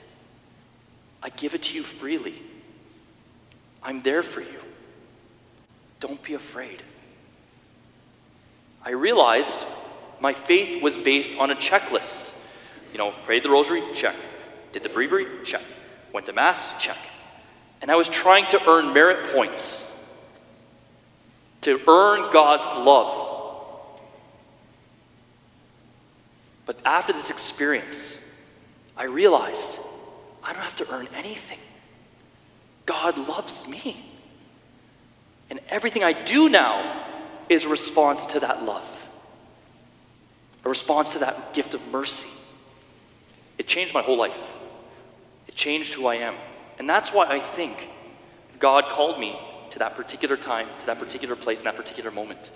I 1.23 1.29
give 1.29 1.55
it 1.55 1.63
to 1.63 1.73
you 1.73 1.81
freely. 1.81 2.35
I'm 3.81 4.03
there 4.03 4.21
for 4.21 4.39
you. 4.39 4.59
Don't 5.99 6.21
be 6.21 6.35
afraid. 6.35 6.83
I 8.85 8.91
realized 8.91 9.65
my 10.19 10.31
faith 10.31 10.83
was 10.83 10.95
based 10.95 11.33
on 11.39 11.49
a 11.49 11.55
checklist. 11.55 12.35
You 12.91 12.99
know, 12.99 13.15
prayed 13.25 13.41
the 13.41 13.49
rosary, 13.49 13.81
check. 13.95 14.15
Did 14.73 14.83
the 14.83 14.89
breviary, 14.89 15.43
check. 15.43 15.63
Went 16.13 16.27
to 16.27 16.33
Mass? 16.33 16.69
Check. 16.79 16.99
And 17.81 17.89
I 17.89 17.95
was 17.95 18.07
trying 18.07 18.45
to 18.51 18.69
earn 18.69 18.93
merit 18.93 19.33
points 19.33 19.91
to 21.61 21.81
earn 21.87 22.31
God's 22.31 22.67
love. 22.85 23.97
But 26.67 26.77
after 26.85 27.11
this 27.11 27.31
experience, 27.31 28.19
I 28.95 29.05
realized 29.05 29.79
I 30.43 30.53
don't 30.53 30.61
have 30.61 30.75
to 30.77 30.89
earn 30.91 31.07
anything. 31.15 31.59
God 32.85 33.17
loves 33.27 33.67
me. 33.67 34.05
And 35.49 35.59
everything 35.69 36.03
I 36.03 36.13
do 36.13 36.49
now 36.49 37.05
is 37.49 37.65
a 37.65 37.69
response 37.69 38.25
to 38.27 38.39
that 38.39 38.63
love, 38.63 38.87
a 40.65 40.69
response 40.69 41.11
to 41.13 41.19
that 41.19 41.53
gift 41.53 41.73
of 41.73 41.85
mercy. 41.87 42.29
It 43.57 43.67
changed 43.67 43.93
my 43.93 44.01
whole 44.01 44.17
life. 44.17 44.51
It 45.47 45.55
changed 45.55 45.93
who 45.93 46.07
I 46.07 46.15
am. 46.15 46.35
And 46.79 46.89
that's 46.89 47.13
why 47.13 47.27
I 47.27 47.39
think 47.39 47.89
God 48.59 48.85
called 48.85 49.19
me 49.19 49.39
to 49.71 49.79
that 49.79 49.95
particular 49.95 50.37
time, 50.37 50.67
to 50.79 50.85
that 50.85 50.99
particular 50.99 51.35
place, 51.35 51.59
in 51.59 51.65
that 51.65 51.75
particular 51.75 52.11
moment, 52.11 52.51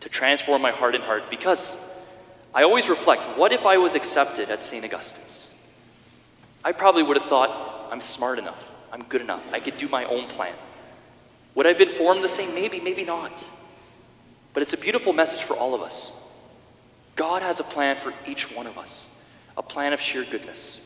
to 0.00 0.08
transform 0.08 0.62
my 0.62 0.70
heart 0.70 0.94
and 0.94 1.04
heart. 1.04 1.30
Because 1.30 1.76
I 2.56 2.62
always 2.62 2.88
reflect 2.88 3.36
what 3.36 3.52
if 3.52 3.66
I 3.66 3.76
was 3.76 3.94
accepted 3.94 4.48
at 4.48 4.64
St. 4.64 4.82
Augustine's? 4.82 5.50
I 6.64 6.72
probably 6.72 7.02
would 7.02 7.18
have 7.18 7.28
thought, 7.28 7.90
I'm 7.92 8.00
smart 8.00 8.38
enough, 8.38 8.58
I'm 8.90 9.02
good 9.02 9.20
enough, 9.20 9.44
I 9.52 9.60
could 9.60 9.76
do 9.76 9.90
my 9.90 10.06
own 10.06 10.26
plan. 10.26 10.54
Would 11.54 11.66
I 11.66 11.68
have 11.68 11.78
been 11.78 11.94
formed 11.96 12.24
the 12.24 12.30
same? 12.30 12.54
Maybe, 12.54 12.80
maybe 12.80 13.04
not. 13.04 13.44
But 14.54 14.62
it's 14.62 14.72
a 14.72 14.78
beautiful 14.78 15.12
message 15.12 15.42
for 15.42 15.54
all 15.54 15.74
of 15.74 15.82
us. 15.82 16.12
God 17.14 17.42
has 17.42 17.60
a 17.60 17.62
plan 17.62 17.98
for 17.98 18.14
each 18.26 18.50
one 18.50 18.66
of 18.66 18.78
us, 18.78 19.06
a 19.58 19.62
plan 19.62 19.92
of 19.92 20.00
sheer 20.00 20.24
goodness. 20.24 20.80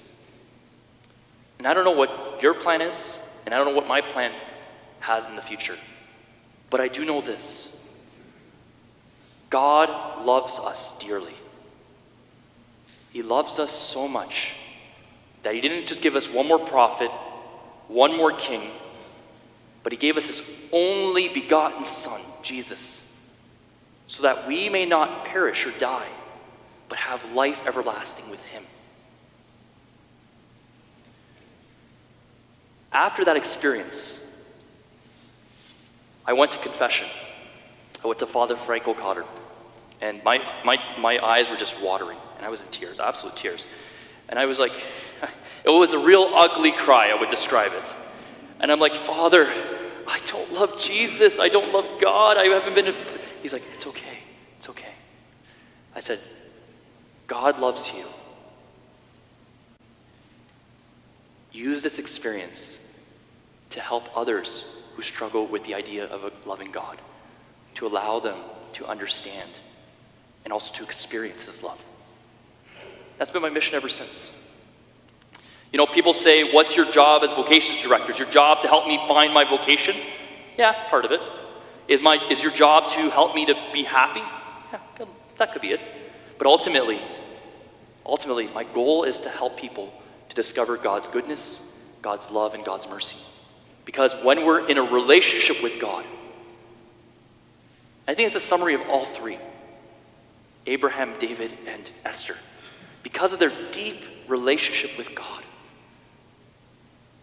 And 1.58 1.68
I 1.68 1.74
don't 1.74 1.84
know 1.84 1.92
what 1.92 2.42
your 2.42 2.54
plan 2.54 2.82
is, 2.82 3.20
and 3.46 3.54
I 3.54 3.58
don't 3.58 3.68
know 3.68 3.76
what 3.76 3.86
my 3.86 4.00
plan 4.00 4.32
has 4.98 5.24
in 5.26 5.36
the 5.36 5.42
future. 5.42 5.76
But 6.68 6.80
I 6.80 6.88
do 6.88 7.04
know 7.04 7.20
this 7.20 7.68
God 9.50 10.24
loves 10.26 10.58
us 10.58 10.98
dearly. 10.98 11.34
He 13.12 13.22
loves 13.22 13.58
us 13.58 13.70
so 13.70 14.06
much 14.06 14.54
that 15.42 15.54
He 15.54 15.60
didn't 15.60 15.86
just 15.86 16.02
give 16.02 16.16
us 16.16 16.28
one 16.28 16.46
more 16.46 16.58
prophet, 16.58 17.10
one 17.88 18.16
more 18.16 18.32
king, 18.32 18.70
but 19.82 19.92
He 19.92 19.98
gave 19.98 20.16
us 20.16 20.26
His 20.26 20.50
only 20.72 21.28
begotten 21.28 21.84
Son, 21.84 22.20
Jesus, 22.42 23.02
so 24.06 24.22
that 24.22 24.46
we 24.46 24.68
may 24.68 24.86
not 24.86 25.24
perish 25.24 25.66
or 25.66 25.72
die, 25.72 26.08
but 26.88 26.98
have 26.98 27.32
life 27.32 27.62
everlasting 27.66 28.28
with 28.30 28.42
Him. 28.46 28.64
After 32.92 33.24
that 33.24 33.36
experience, 33.36 34.26
I 36.26 36.32
went 36.32 36.52
to 36.52 36.58
confession. 36.58 37.06
I 38.04 38.06
went 38.06 38.18
to 38.20 38.26
Father 38.26 38.56
Frank 38.56 38.88
O'Connor, 38.88 39.24
and 40.00 40.22
my, 40.24 40.40
my, 40.64 40.78
my 40.98 41.24
eyes 41.24 41.50
were 41.50 41.56
just 41.56 41.80
watering, 41.80 42.18
and 42.40 42.46
I 42.46 42.50
was 42.50 42.62
in 42.62 42.68
tears, 42.70 42.98
absolute 42.98 43.36
tears. 43.36 43.66
And 44.30 44.38
I 44.38 44.46
was 44.46 44.58
like, 44.58 44.72
it 45.64 45.68
was 45.68 45.92
a 45.92 45.98
real 45.98 46.30
ugly 46.34 46.72
cry, 46.72 47.10
I 47.10 47.14
would 47.14 47.28
describe 47.28 47.72
it. 47.74 47.94
And 48.60 48.72
I'm 48.72 48.80
like, 48.80 48.94
Father, 48.94 49.46
I 50.08 50.20
don't 50.26 50.50
love 50.50 50.80
Jesus. 50.80 51.38
I 51.38 51.50
don't 51.50 51.70
love 51.70 52.00
God. 52.00 52.38
I 52.38 52.46
haven't 52.46 52.74
been. 52.74 52.88
A... 52.88 52.94
He's 53.42 53.52
like, 53.52 53.62
It's 53.74 53.86
okay. 53.86 54.18
It's 54.56 54.70
okay. 54.70 54.94
I 55.94 56.00
said, 56.00 56.18
God 57.26 57.60
loves 57.60 57.92
you. 57.94 58.06
Use 61.52 61.82
this 61.82 61.98
experience 61.98 62.80
to 63.68 63.80
help 63.80 64.16
others 64.16 64.64
who 64.94 65.02
struggle 65.02 65.46
with 65.46 65.62
the 65.64 65.74
idea 65.74 66.06
of 66.06 66.24
a 66.24 66.32
loving 66.48 66.72
God, 66.72 66.98
to 67.74 67.86
allow 67.86 68.18
them 68.18 68.38
to 68.74 68.86
understand 68.86 69.50
and 70.44 70.54
also 70.54 70.72
to 70.72 70.84
experience 70.84 71.42
His 71.42 71.62
love. 71.62 71.78
That's 73.20 73.30
been 73.30 73.42
my 73.42 73.50
mission 73.50 73.74
ever 73.74 73.90
since. 73.90 74.32
You 75.74 75.76
know, 75.76 75.84
people 75.84 76.14
say, 76.14 76.54
What's 76.54 76.74
your 76.74 76.90
job 76.90 77.22
as 77.22 77.32
vocations 77.32 77.82
director? 77.82 78.12
Is 78.12 78.18
your 78.18 78.30
job 78.30 78.62
to 78.62 78.68
help 78.68 78.86
me 78.86 78.96
find 79.06 79.34
my 79.34 79.44
vocation? 79.44 79.94
Yeah, 80.56 80.88
part 80.88 81.04
of 81.04 81.12
it. 81.12 81.20
Is, 81.86 82.00
my, 82.00 82.18
is 82.30 82.42
your 82.42 82.50
job 82.50 82.90
to 82.92 83.10
help 83.10 83.34
me 83.34 83.44
to 83.44 83.54
be 83.74 83.82
happy? 83.82 84.22
Yeah, 84.72 85.04
that 85.36 85.52
could 85.52 85.60
be 85.60 85.68
it. 85.68 85.80
But 86.38 86.46
ultimately, 86.46 86.98
ultimately, 88.06 88.48
my 88.54 88.64
goal 88.64 89.04
is 89.04 89.20
to 89.20 89.28
help 89.28 89.58
people 89.58 89.92
to 90.30 90.34
discover 90.34 90.78
God's 90.78 91.06
goodness, 91.06 91.60
God's 92.00 92.30
love, 92.30 92.54
and 92.54 92.64
God's 92.64 92.88
mercy. 92.88 93.18
Because 93.84 94.14
when 94.22 94.46
we're 94.46 94.66
in 94.66 94.78
a 94.78 94.82
relationship 94.82 95.62
with 95.62 95.78
God, 95.78 96.06
I 98.08 98.14
think 98.14 98.28
it's 98.28 98.36
a 98.36 98.40
summary 98.40 98.72
of 98.72 98.80
all 98.88 99.04
three 99.04 99.38
Abraham, 100.66 101.18
David, 101.18 101.52
and 101.66 101.90
Esther. 102.06 102.36
Because 103.02 103.32
of 103.32 103.38
their 103.38 103.52
deep 103.70 104.04
relationship 104.28 104.96
with 104.98 105.14
God, 105.14 105.42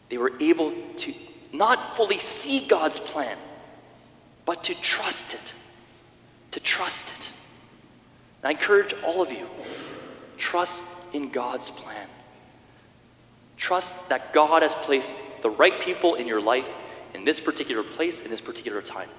they 0.09 0.17
were 0.17 0.33
able 0.39 0.73
to 0.97 1.13
not 1.51 1.95
fully 1.95 2.19
see 2.19 2.65
God's 2.67 2.99
plan, 2.99 3.37
but 4.45 4.63
to 4.65 4.75
trust 4.75 5.33
it. 5.33 5.53
To 6.51 6.59
trust 6.59 7.13
it. 7.17 7.31
And 8.41 8.49
I 8.49 8.51
encourage 8.51 8.93
all 9.03 9.21
of 9.21 9.31
you 9.31 9.47
trust 10.37 10.83
in 11.13 11.29
God's 11.29 11.69
plan. 11.69 12.07
Trust 13.57 14.09
that 14.09 14.33
God 14.33 14.61
has 14.61 14.75
placed 14.75 15.15
the 15.41 15.49
right 15.49 15.79
people 15.81 16.15
in 16.15 16.27
your 16.27 16.41
life 16.41 16.67
in 17.13 17.25
this 17.25 17.39
particular 17.39 17.83
place, 17.83 18.21
in 18.21 18.29
this 18.29 18.41
particular 18.41 18.81
time, 18.81 19.09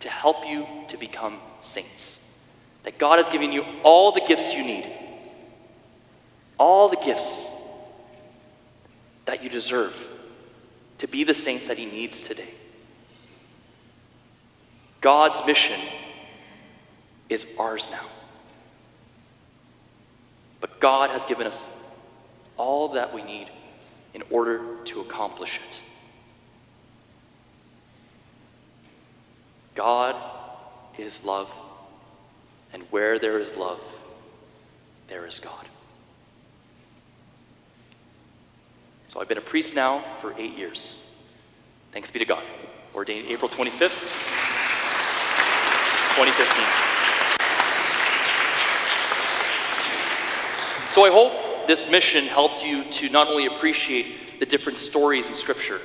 to 0.00 0.08
help 0.08 0.46
you 0.46 0.66
to 0.88 0.96
become 0.96 1.40
saints. 1.60 2.26
That 2.84 2.98
God 2.98 3.18
has 3.18 3.28
given 3.28 3.52
you 3.52 3.64
all 3.82 4.12
the 4.12 4.22
gifts 4.26 4.54
you 4.54 4.64
need, 4.64 4.90
all 6.62 6.88
the 6.88 6.96
gifts 6.96 7.48
that 9.24 9.42
you 9.42 9.50
deserve 9.50 9.96
to 10.98 11.08
be 11.08 11.24
the 11.24 11.34
saints 11.34 11.66
that 11.66 11.76
He 11.76 11.86
needs 11.86 12.22
today. 12.22 12.54
God's 15.00 15.44
mission 15.44 15.80
is 17.28 17.44
ours 17.58 17.88
now. 17.90 18.06
But 20.60 20.78
God 20.78 21.10
has 21.10 21.24
given 21.24 21.48
us 21.48 21.66
all 22.56 22.90
that 22.90 23.12
we 23.12 23.24
need 23.24 23.48
in 24.14 24.22
order 24.30 24.60
to 24.84 25.00
accomplish 25.00 25.58
it. 25.68 25.80
God 29.74 30.14
is 30.96 31.24
love, 31.24 31.50
and 32.72 32.84
where 32.90 33.18
there 33.18 33.40
is 33.40 33.56
love, 33.56 33.80
there 35.08 35.26
is 35.26 35.40
God. 35.40 35.66
So 39.12 39.20
I've 39.20 39.28
been 39.28 39.36
a 39.36 39.42
priest 39.42 39.74
now 39.74 40.02
for 40.22 40.32
eight 40.38 40.56
years. 40.56 40.98
Thanks 41.92 42.10
be 42.10 42.18
to 42.18 42.24
God. 42.24 42.42
Ordained 42.94 43.28
April 43.28 43.50
25th, 43.50 44.00
2015. 46.16 46.64
So 50.94 51.04
I 51.04 51.10
hope 51.10 51.66
this 51.66 51.90
mission 51.90 52.24
helped 52.24 52.64
you 52.64 52.84
to 52.84 53.10
not 53.10 53.28
only 53.28 53.44
appreciate 53.44 54.40
the 54.40 54.46
different 54.46 54.78
stories 54.78 55.28
in 55.28 55.34
Scripture, 55.34 55.82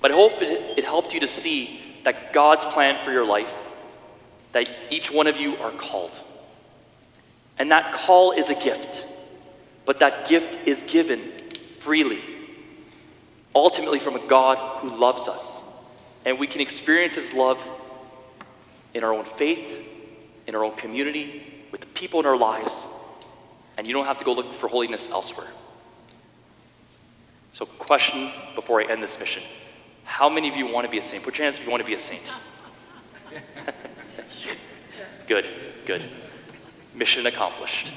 but 0.00 0.10
I 0.10 0.14
hope 0.14 0.42
it, 0.42 0.76
it 0.76 0.84
helped 0.84 1.14
you 1.14 1.20
to 1.20 1.28
see 1.28 1.80
that 2.02 2.32
God's 2.32 2.64
plan 2.64 2.98
for 3.04 3.12
your 3.12 3.24
life, 3.24 3.54
that 4.50 4.68
each 4.90 5.08
one 5.08 5.28
of 5.28 5.36
you 5.36 5.56
are 5.58 5.70
called. 5.70 6.20
And 7.60 7.70
that 7.70 7.92
call 7.92 8.32
is 8.32 8.50
a 8.50 8.56
gift, 8.56 9.04
but 9.84 10.00
that 10.00 10.28
gift 10.28 10.58
is 10.66 10.82
given 10.82 11.30
freely, 11.84 12.20
ultimately 13.54 13.98
from 13.98 14.16
a 14.16 14.26
God 14.26 14.78
who 14.78 14.88
loves 14.88 15.28
us. 15.28 15.62
And 16.24 16.38
we 16.38 16.46
can 16.46 16.62
experience 16.62 17.16
His 17.16 17.34
love 17.34 17.60
in 18.94 19.04
our 19.04 19.12
own 19.12 19.26
faith, 19.26 19.80
in 20.46 20.54
our 20.54 20.64
own 20.64 20.74
community, 20.76 21.42
with 21.70 21.82
the 21.82 21.86
people 21.88 22.20
in 22.20 22.26
our 22.26 22.38
lives, 22.38 22.86
and 23.76 23.86
you 23.86 23.92
don't 23.92 24.06
have 24.06 24.18
to 24.18 24.24
go 24.24 24.32
look 24.32 24.54
for 24.54 24.68
holiness 24.68 25.10
elsewhere. 25.10 25.48
So, 27.52 27.66
question 27.66 28.32
before 28.54 28.80
I 28.80 28.90
end 28.90 29.02
this 29.02 29.18
mission 29.18 29.42
How 30.04 30.28
many 30.28 30.48
of 30.48 30.56
you 30.56 30.66
want 30.66 30.86
to 30.86 30.90
be 30.90 30.98
a 30.98 31.02
saint? 31.02 31.22
Put 31.22 31.36
your 31.36 31.44
hands 31.44 31.58
if 31.58 31.64
you 31.64 31.70
want 31.70 31.82
to 31.82 31.86
be 31.86 31.94
a 31.94 31.98
saint. 31.98 32.32
good, 35.26 35.46
good. 35.84 36.02
Mission 36.94 37.26
accomplished. 37.26 37.92